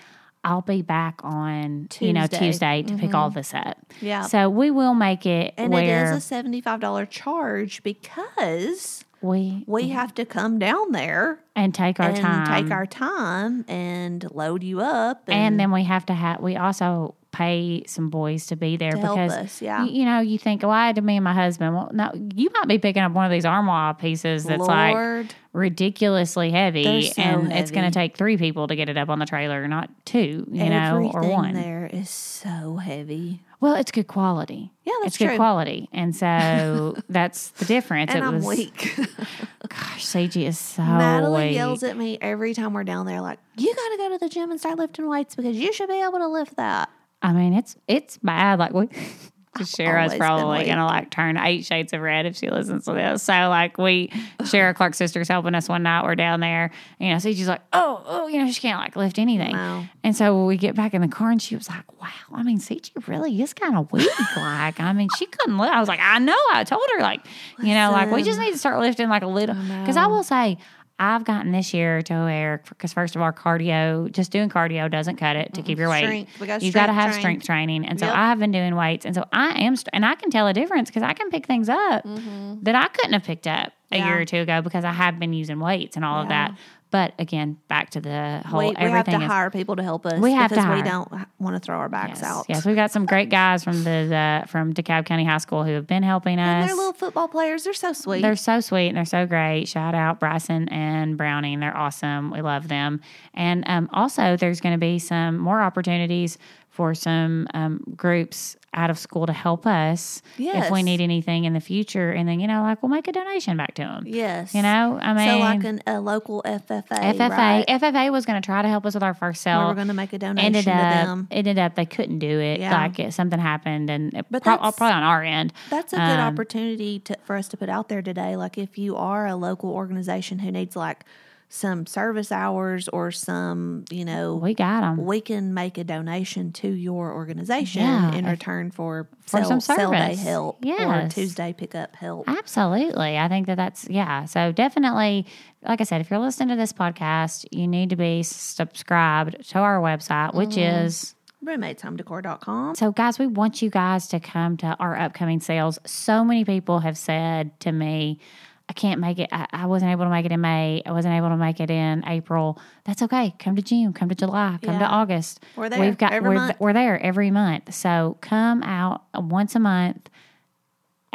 I'll 0.45 0.61
be 0.61 0.83
back 0.83 1.21
on 1.25 1.89
you 1.99 2.13
know 2.13 2.29
Tuesday. 2.29 2.83
Mm-hmm. 2.83 2.97
To 2.97 3.03
pick 3.03 3.15
all 3.15 3.31
this 3.31 3.53
up." 3.53 3.79
Yeah. 4.01 4.23
So 4.23 4.49
we 4.49 4.71
will 4.71 4.95
make 4.95 5.27
it 5.27 5.55
and 5.57 5.73
where 5.73 6.07
it 6.07 6.11
is 6.11 6.19
a 6.19 6.21
seventy-five 6.21 6.79
dollar 6.79 7.05
charge 7.05 7.83
because 7.83 9.05
we 9.23 9.65
we 9.67 9.89
have 9.89 10.15
to 10.15 10.25
come 10.25 10.61
down 10.61 10.93
there 10.93 11.41
and 11.57 11.75
take 11.75 11.99
our 11.99 12.11
and 12.11 12.19
time. 12.19 12.63
take 12.63 12.73
our 12.73 12.87
time 12.87 13.65
and 13.69 14.31
load 14.31 14.63
you 14.63 14.81
up, 14.81 15.25
and, 15.27 15.37
and 15.37 15.61
then 15.61 15.73
we 15.73 15.83
have 15.85 16.07
to 16.07 16.15
have 16.15 16.41
we 16.41 16.57
also 16.57 17.17
pay 17.33 17.85
some 17.87 18.11
boys 18.11 18.47
to 18.47 18.57
be 18.57 18.77
there 18.77 18.91
To 18.91 18.97
because 18.97 19.33
us, 19.33 19.63
yeah. 19.63 19.85
you, 19.85 20.01
you 20.01 20.05
know 20.05 20.21
you 20.21 20.37
think 20.39 20.63
well 20.63 20.73
I 20.73 20.87
had 20.87 20.97
to 20.97 21.03
me 21.03 21.17
and 21.17 21.25
my 21.25 21.33
husband 21.33 21.75
well 21.75 21.89
no 21.93 22.11
you 22.35 22.51
might 22.55 22.67
be 22.67 22.79
picking 22.79 23.03
up 23.03 23.13
one 23.13 23.25
of 23.25 23.31
these 23.31 23.45
armoire 23.45 23.95
pieces 23.95 24.43
that's 24.45 24.61
like 24.61 25.27
ridiculously 25.53 26.51
heavy 26.51 27.11
so 27.11 27.23
and 27.23 27.53
it's 27.53 27.71
going 27.71 27.85
to 27.85 27.91
take 27.93 28.17
three 28.17 28.37
people 28.37 28.67
to 28.67 28.75
get 28.77 28.89
it 28.89 28.97
up 28.97 29.09
on 29.09 29.19
the 29.21 29.27
trailer 29.27 29.67
not 29.69 29.89
two 30.05 30.47
you 30.51 30.69
know 30.69 31.11
or 31.15 31.19
everything 31.21 31.31
one 31.31 31.55
there 31.55 31.89
is 31.93 32.11
so 32.11 32.77
heavy. 32.77 33.41
well 33.61 33.75
it's 33.77 33.91
good 33.93 34.07
quality 34.09 34.71
Yeah, 34.85 34.93
that's 35.03 35.09
it's 35.15 35.19
good 35.19 35.27
true. 35.29 35.37
quality 35.37 35.89
and 35.93 36.15
so 36.17 36.97
that's 37.09 37.51
the 37.53 37.65
difference 37.65 38.11
And 38.13 38.25
it 38.25 38.27
I'm 38.27 38.35
was 38.37 38.47
weak. 38.47 38.93
gosh 39.69 40.05
Cigi 40.05 40.47
is 40.49 40.59
so 40.59 40.83
Natalie 40.83 41.47
weak. 41.49 41.55
yells 41.55 41.83
at 41.85 41.97
me 41.97 42.19
every 42.21 42.55
time 42.55 42.73
we're 42.73 42.83
down 42.85 43.07
there, 43.07 43.21
like, 43.21 43.39
"You 43.57 43.73
got 43.75 43.89
to 43.91 43.97
go 43.99 44.09
to 44.11 44.19
the 44.19 44.29
gym 44.29 44.51
and 44.51 44.59
start 44.59 44.79
lifting 44.79 45.07
weights 45.09 45.37
because 45.37 45.57
you 45.57 45.73
should 45.73 45.89
be 45.89 46.01
able 46.03 46.19
to 46.19 46.27
lift 46.29 46.57
that." 46.57 46.91
I 47.23 47.33
mean, 47.33 47.55
it's 47.55 47.77
it's 47.87 48.19
bad. 48.19 48.59
Like 48.59 48.73
we, 48.73 48.87
Shara's 49.59 50.15
probably 50.15 50.65
gonna 50.65 50.87
like 50.87 51.11
turn 51.11 51.37
eight 51.37 51.65
shades 51.65 51.93
of 51.93 52.01
red 52.01 52.25
if 52.25 52.37
she 52.37 52.49
listens 52.49 52.85
to 52.85 52.93
this. 52.93 53.23
So 53.23 53.33
like 53.33 53.79
we, 53.79 54.09
Shara 54.41 54.75
Clark's 54.75 54.97
sister's 54.97 55.29
helping 55.29 55.55
us 55.55 55.69
one 55.69 55.83
night. 55.83 56.05
We're 56.05 56.15
down 56.15 56.41
there, 56.41 56.71
you 56.99 57.11
know. 57.11 57.19
So 57.19 57.33
she's 57.33 57.49
like, 57.49 57.61
oh, 57.73 58.03
oh, 58.07 58.29
you 58.29 58.39
know, 58.39 58.51
she 58.51 58.61
can't 58.61 58.79
like 58.79 58.97
lift 58.97 59.19
anything. 59.19 59.53
Wow. 59.53 59.85
And 60.05 60.17
so 60.17 60.47
we 60.47 60.57
get 60.57 60.75
back 60.77 60.95
in 60.95 61.03
the 61.03 61.09
car, 61.09 61.31
and 61.31 61.43
she 61.43 61.57
was 61.57 61.69
like, 61.69 62.01
wow, 62.01 62.09
I 62.33 62.43
mean, 62.43 62.59
Cigi 62.59 62.91
really 63.09 63.43
is 63.43 63.53
kind 63.53 63.77
of 63.77 63.91
weak. 63.93 64.09
like, 64.37 64.81
I 64.81 64.93
mean, 64.93 65.09
she 65.19 65.27
couldn't 65.27 65.59
lift. 65.59 65.73
I 65.75 65.81
was 65.81 65.89
like, 65.89 66.01
I 66.01 66.19
know. 66.21 66.39
I 66.53 66.65
told 66.65 66.85
her 66.95 67.03
like, 67.03 67.27
you 67.59 67.75
know, 67.75 67.91
like 67.91 68.11
we 68.11 68.23
just 68.23 68.39
need 68.39 68.53
to 68.53 68.59
start 68.59 68.79
lifting 68.81 69.09
like 69.09 69.23
a 69.23 69.29
little. 69.29 69.57
Because 69.57 69.97
I 69.97 70.07
will 70.07 70.23
say. 70.23 70.59
I've 71.01 71.25
gotten 71.25 71.51
this 71.51 71.73
year 71.75 72.03
to 72.03 72.15
where, 72.15 72.63
because 72.69 72.93
first 72.93 73.17
of 73.17 73.23
all, 73.23 73.33
cardio, 73.33 74.13
just 74.13 74.31
doing 74.31 74.49
cardio 74.51 74.91
doesn't 74.91 75.17
cut 75.17 75.35
it 75.35 75.55
to 75.55 75.63
keep 75.63 75.79
your 75.79 75.89
weight. 75.89 76.05
Strength. 76.05 76.41
We 76.41 76.47
got 76.47 76.63
You've 76.63 76.75
got 76.75 76.87
to 76.87 76.93
have 76.93 77.11
train. 77.13 77.21
strength 77.21 77.47
training. 77.47 77.87
And 77.87 77.99
so 77.99 78.07
Yep. 78.07 78.15
I 78.15 78.27
have 78.27 78.39
been 78.39 78.53
doing 78.53 78.77
weights. 78.77 79.07
And 79.07 79.15
so 79.15 79.25
I 79.33 79.61
am, 79.63 79.75
and 79.93 80.05
I 80.05 80.15
can 80.15 80.31
tell 80.31 80.47
a 80.47 80.53
difference 80.53 80.91
because 80.91 81.03
I 81.03 81.15
can 81.15 81.31
pick 81.31 81.47
things 81.47 81.69
up 81.69 82.05
that 82.05 82.75
I 82.75 82.89
couldn't 82.89 83.15
have 83.15 83.25
picked 83.25 83.47
up 83.47 83.73
a 83.93 83.97
Mm-hmm. 83.97 84.03
Yeah. 84.03 84.09
year 84.09 84.21
or 84.21 84.25
two 84.25 84.37
ago 84.39 84.63
because 84.63 84.85
I 84.85 84.93
have 84.93 85.19
been 85.19 85.33
using 85.33 85.59
weights 85.59 85.97
and 85.97 86.05
all 86.05 86.23
of 86.23 86.29
that. 86.29 86.57
But 86.91 87.15
again, 87.21 87.59
back 87.69 87.91
to 87.91 88.01
the 88.01 88.43
whole 88.47 88.59
We, 88.61 88.67
we 88.69 88.91
have 88.91 89.05
to 89.07 89.13
is. 89.17 89.23
hire 89.23 89.49
people 89.51 89.77
to 89.77 89.83
help 89.83 90.07
us. 90.07 90.19
We 90.21 90.33
have 90.33 90.49
to 90.51 90.57
because 90.57 90.77
we 90.77 90.83
don't 90.83 91.09
want 91.39 91.55
to 91.55 91.61
throw 91.61 91.77
our 91.79 91.89
backs 91.89 92.21
Yes, 92.21 92.25
out. 92.25 92.47
yes, 92.49 92.67
we've 92.67 92.75
got 92.75 92.91
some 92.91 93.07
great 93.07 93.29
guys 93.31 93.63
from 93.63 93.85
the, 93.85 94.07
the 94.09 94.49
from 94.49 94.75
DeKalb 94.75 95.07
County 95.07 95.25
High 95.25 95.39
School 95.39 95.63
who 95.65 95.73
have 95.73 95.87
been 95.87 96.03
helping 96.03 96.39
And 96.41 96.65
us. 96.65 96.69
they're 96.69 96.77
little 96.77 96.93
football 96.93 97.29
players. 97.29 97.63
They're 97.63 97.75
so 97.75 97.93
sweet. 97.93 98.23
They're 98.23 98.35
so 98.35 98.61
sweet 98.61 98.89
and 98.89 98.97
they're 98.97 99.05
so 99.05 99.25
great. 99.25 99.67
Shout 99.69 99.95
out 99.95 100.19
Bryson 100.19 100.69
and 100.71 101.17
Browning. 101.17 101.61
They're 101.61 101.77
awesome. 101.77 102.31
We 102.33 102.43
love 102.43 102.67
them. 102.67 103.01
And 103.35 103.63
um, 103.69 103.89
also, 103.93 104.37
there's 104.37 104.61
going 104.61 104.75
to 104.75 104.79
be 104.79 104.99
some 104.99 105.39
more 105.39 105.61
opportunities 105.61 106.39
for 106.71 106.95
some 106.95 107.47
um, 107.53 107.83
groups 107.97 108.57
out 108.73 108.89
of 108.91 108.97
school 108.97 109.27
to 109.27 109.33
help 109.33 109.67
us 109.67 110.23
if 110.39 110.71
we 110.71 110.85
need 110.85 111.01
anything 111.01 111.45
in 111.45 111.53
the 111.53 111.61
future. 111.61 112.13
And 112.13 112.29
then, 112.29 112.39
you 112.39 112.47
know, 112.47 112.63
like 112.63 112.81
we'll 112.81 112.89
make 112.91 113.09
a 113.09 113.13
donation 113.13 113.57
back 113.57 113.75
to 113.75 113.83
them. 113.83 114.05
yes. 114.07 114.55
You 114.55 114.63
know, 114.63 114.97
I 115.03 115.13
mean, 115.13 115.29
so 115.29 115.39
like 115.41 115.65
an, 115.65 115.83
a 115.89 116.01
local 116.01 116.41
FFA. 116.47 116.85
FFA, 116.89 117.29
right? 117.31 117.65
FFA 117.69 118.13
was 118.13 118.25
going 118.25 118.41
to 118.41 118.47
try 118.47 118.63
to 118.63 118.69
help 118.69 118.87
us 118.87 118.95
with 118.95 119.03
our 119.03 119.15
first 119.15 119.43
sale. 119.43 119.63
We 119.63 119.67
were 119.67 119.75
going 119.75 119.89
to 119.89 119.95
make 119.95 120.13
a 120.13 120.19
donation 120.19 120.47
ended 120.47 120.65
to 120.67 120.71
up, 120.71 120.77
them. 121.07 121.29
ended 121.33 121.59
up, 121.59 121.75
they 121.75 121.87
couldn't 121.87 122.21
do 122.21 122.39
it. 122.39 122.61
Yeah. 122.61 122.81
Like 122.81 123.01
it, 123.01 123.13
something 123.13 123.41
happened, 123.41 123.91
and 123.91 124.15
it 124.15 124.27
But 124.31 124.45
pro- 124.45 124.57
probably 124.59 124.87
on 124.87 125.03
our 125.03 125.25
end. 125.25 125.53
That's 125.71 125.93
a 125.93 125.97
good 125.97 126.03
Um, 126.03 126.33
opportunity 126.33 127.01
to, 127.01 127.19
for 127.25 127.35
us 127.35 127.49
to 127.49 127.57
put 127.57 127.69
out 127.69 127.89
there 127.89 128.03
today. 128.03 128.37
Like 128.37 128.57
if 128.57 128.79
you 128.79 128.95
are 128.95 129.27
a 129.27 129.35
local 129.35 129.71
organization 129.71 130.39
who 130.39 130.53
needs 130.53 130.77
like 130.77 131.05
some 131.53 131.85
service 131.85 132.31
hours 132.31 132.89
or 132.89 133.11
some, 133.11 133.85
you 133.91 134.05
know, 134.05 134.37
We 134.37 134.55
got 134.55 134.83
them. 134.83 135.05
we 135.05 135.21
can 135.21 135.53
make 135.53 135.79
a 135.79 135.83
donation 135.85 136.53
to 136.53 136.69
your 136.69 137.13
organization 137.13 137.83
Yeah, 137.83 138.15
in 138.15 138.25
return 138.25 138.71
for, 138.71 139.09
for 139.23 139.39
sell, 139.39 139.49
some 139.49 139.61
service. 139.61 140.23
help 140.23 140.65
or 140.65 141.09
Tuesday 141.09 141.53
pickup 141.53 141.97
help. 141.97 142.29
Absolutely. 142.29 143.19
I 143.19 143.27
think 143.27 143.49
that 143.49 143.57
that's, 143.57 143.89
yeah. 143.91 144.27
So 144.27 144.53
definitely, 144.53 145.27
like 145.63 145.81
I 145.81 145.85
said, 145.85 146.01
if 146.01 146.09
you're 146.09 146.21
listening 146.21 146.51
to 146.51 146.57
this 146.57 146.73
podcast, 146.73 147.45
you 147.51 147.67
need 147.67 147.91
to 147.91 147.97
be 147.97 148.23
subscribed 148.23 149.49
to 149.51 149.59
our 149.59 149.81
website, 149.81 150.35
which 150.35 150.51
Mm-hmm. 150.51 150.87
is. 150.87 151.15
RoommatesHomeDecor.com. 151.45 152.75
So, 152.75 152.93
guys, 152.93 153.19
we 153.19 153.27
want 153.27 153.63
you 153.63 153.71
guys 153.71 154.09
to 154.09 154.21
come 154.21 154.57
to 154.59 154.77
our 154.79 154.97
upcoming 154.99 155.41
sales. 155.41 155.79
So 155.87 156.23
many 156.23 156.45
people 156.45 156.81
have 156.81 156.99
said 156.99 157.59
to 157.61 157.73
me, 157.73 158.21
I 158.71 158.73
can't 158.73 159.01
make 159.01 159.19
it. 159.19 159.29
I, 159.33 159.47
I 159.51 159.67
wasn't 159.67 159.91
able 159.91 160.05
to 160.05 160.11
make 160.11 160.25
it 160.25 160.31
in 160.31 160.41
May. 160.41 160.81
I 160.87 160.93
wasn't 160.93 161.15
able 161.15 161.29
to 161.31 161.37
make 161.37 161.59
it 161.59 161.71
in 161.73 162.05
April. 162.07 162.57
That's 162.85 163.03
okay. 163.03 163.35
Come 163.41 163.57
to 163.57 163.63
June. 163.63 163.93
Come 163.93 164.09
to 164.11 164.15
July. 164.15 164.59
Come 164.63 164.79
to 164.79 164.85
August. 164.87 165.41
We're 165.57 165.69
there 165.69 165.81
We've 165.81 165.99
got. 165.99 166.13
every 166.13 166.29
we're, 166.29 166.35
month. 166.37 166.57
we're 166.61 166.73
there 166.73 167.03
every 167.03 167.33
month. 167.33 167.75
So 167.75 168.17
come 168.21 168.63
out 168.63 169.03
once 169.13 169.57
a 169.57 169.59
month, 169.59 170.09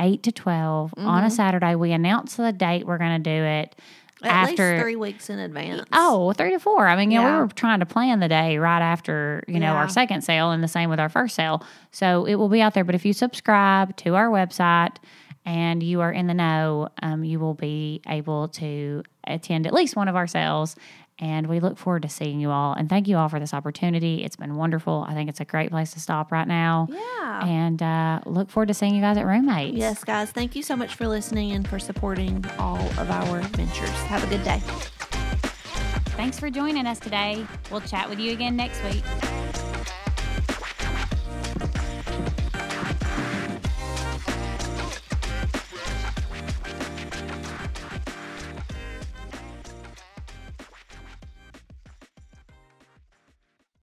eight 0.02 0.22
to 0.24 0.34
12 0.34 0.94
on 0.98 1.06
Mm-hmm. 1.06 1.28
a 1.28 1.32
Saturday. 1.32 1.76
We 1.76 1.94
announce 1.94 2.36
the 2.36 2.52
date 2.52 2.86
we're 2.86 2.98
going 2.98 3.24
to 3.24 3.30
do 3.30 3.44
it 3.46 3.74
At 4.22 4.50
after 4.50 4.72
least 4.74 4.82
three 4.84 4.96
weeks 4.98 5.30
in 5.30 5.40
advance. 5.40 5.84
Oh, 5.94 6.34
three 6.34 6.52
to 6.52 6.60
four. 6.60 6.86
I 6.86 6.98
mean, 6.98 7.10
you 7.10 7.20
know, 7.22 7.26
Yeah. 7.26 7.36
we 7.38 7.44
were 7.44 7.48
trying 7.54 7.80
to 7.80 7.86
plan 7.86 8.20
the 8.20 8.28
day 8.28 8.58
right 8.58 8.82
after, 8.82 9.46
you 9.48 9.62
know, 9.62 9.68
Yeah. 9.72 9.76
our 9.78 9.88
second 9.88 10.24
sale 10.24 10.52
and 10.52 10.62
the 10.62 10.68
same 10.68 10.90
with 10.90 11.00
our 11.00 11.08
first 11.08 11.36
sale. 11.36 11.64
So 11.92 12.26
it 12.26 12.36
will 12.36 12.50
be 12.50 12.62
out 12.62 12.74
there. 12.74 12.84
But 12.84 12.96
if 12.96 13.06
you 13.06 13.14
subscribe 13.14 13.96
to 13.98 14.16
our 14.16 14.28
website 14.28 14.98
and 15.46 15.84
you 15.84 16.02
are 16.02 16.12
in 16.12 16.28
the 16.28 16.34
know, 16.34 16.90
um, 17.02 17.24
you 17.24 17.40
will 17.40 17.54
be 17.54 18.02
able 18.08 18.48
to 18.50 19.04
attend 19.26 19.68
at 19.68 19.74
least 19.74 19.96
one 19.96 20.08
of 20.08 20.16
our 20.16 20.28
sales. 20.28 20.76
And 21.18 21.48
we 21.48 21.62
look 21.62 21.78
forward 21.78 22.02
to 22.02 22.10
seeing 22.10 22.42
you 22.42 22.50
all. 22.50 22.74
And 22.74 22.90
thank 22.90 23.08
you 23.08 23.16
all 23.16 23.30
for 23.30 23.40
this 23.40 23.54
opportunity. 23.54 24.26
It's 24.26 24.36
been 24.36 24.56
wonderful. 24.58 25.06
I 25.08 25.14
think 25.14 25.30
it's 25.30 25.40
a 25.40 25.46
great 25.46 25.70
place 25.70 25.92
to 25.94 26.00
stop 26.02 26.30
right 26.30 26.48
now. 26.48 26.88
Yeah. 26.90 27.46
And 27.46 27.82
uh, 27.82 28.20
look 28.26 28.50
forward 28.50 28.68
to 28.68 28.74
seeing 28.74 28.96
you 28.96 29.02
guys 29.02 29.16
at 29.16 29.26
Roommates. 29.26 29.78
Yes, 29.78 30.04
guys. 30.04 30.32
Thank 30.32 30.58
you 30.58 30.64
so 30.64 30.76
much 30.76 30.96
for 30.96 31.08
listening 31.08 31.54
and 31.54 31.66
for 31.66 31.80
supporting 31.80 32.44
all 32.60 32.82
of 33.00 33.10
our 33.10 33.40
ventures. 33.40 33.90
Have 33.90 34.26
a 34.26 34.28
good 34.28 34.44
day. 34.44 34.60
Thanks 36.18 36.38
for 36.38 36.50
joining 36.50 36.86
us 36.86 37.00
today. 37.00 37.46
We'll 37.72 37.82
chat 37.82 38.10
with 38.10 38.20
you 38.20 38.34
again 38.34 38.58
next 38.58 38.84
week. 38.84 39.04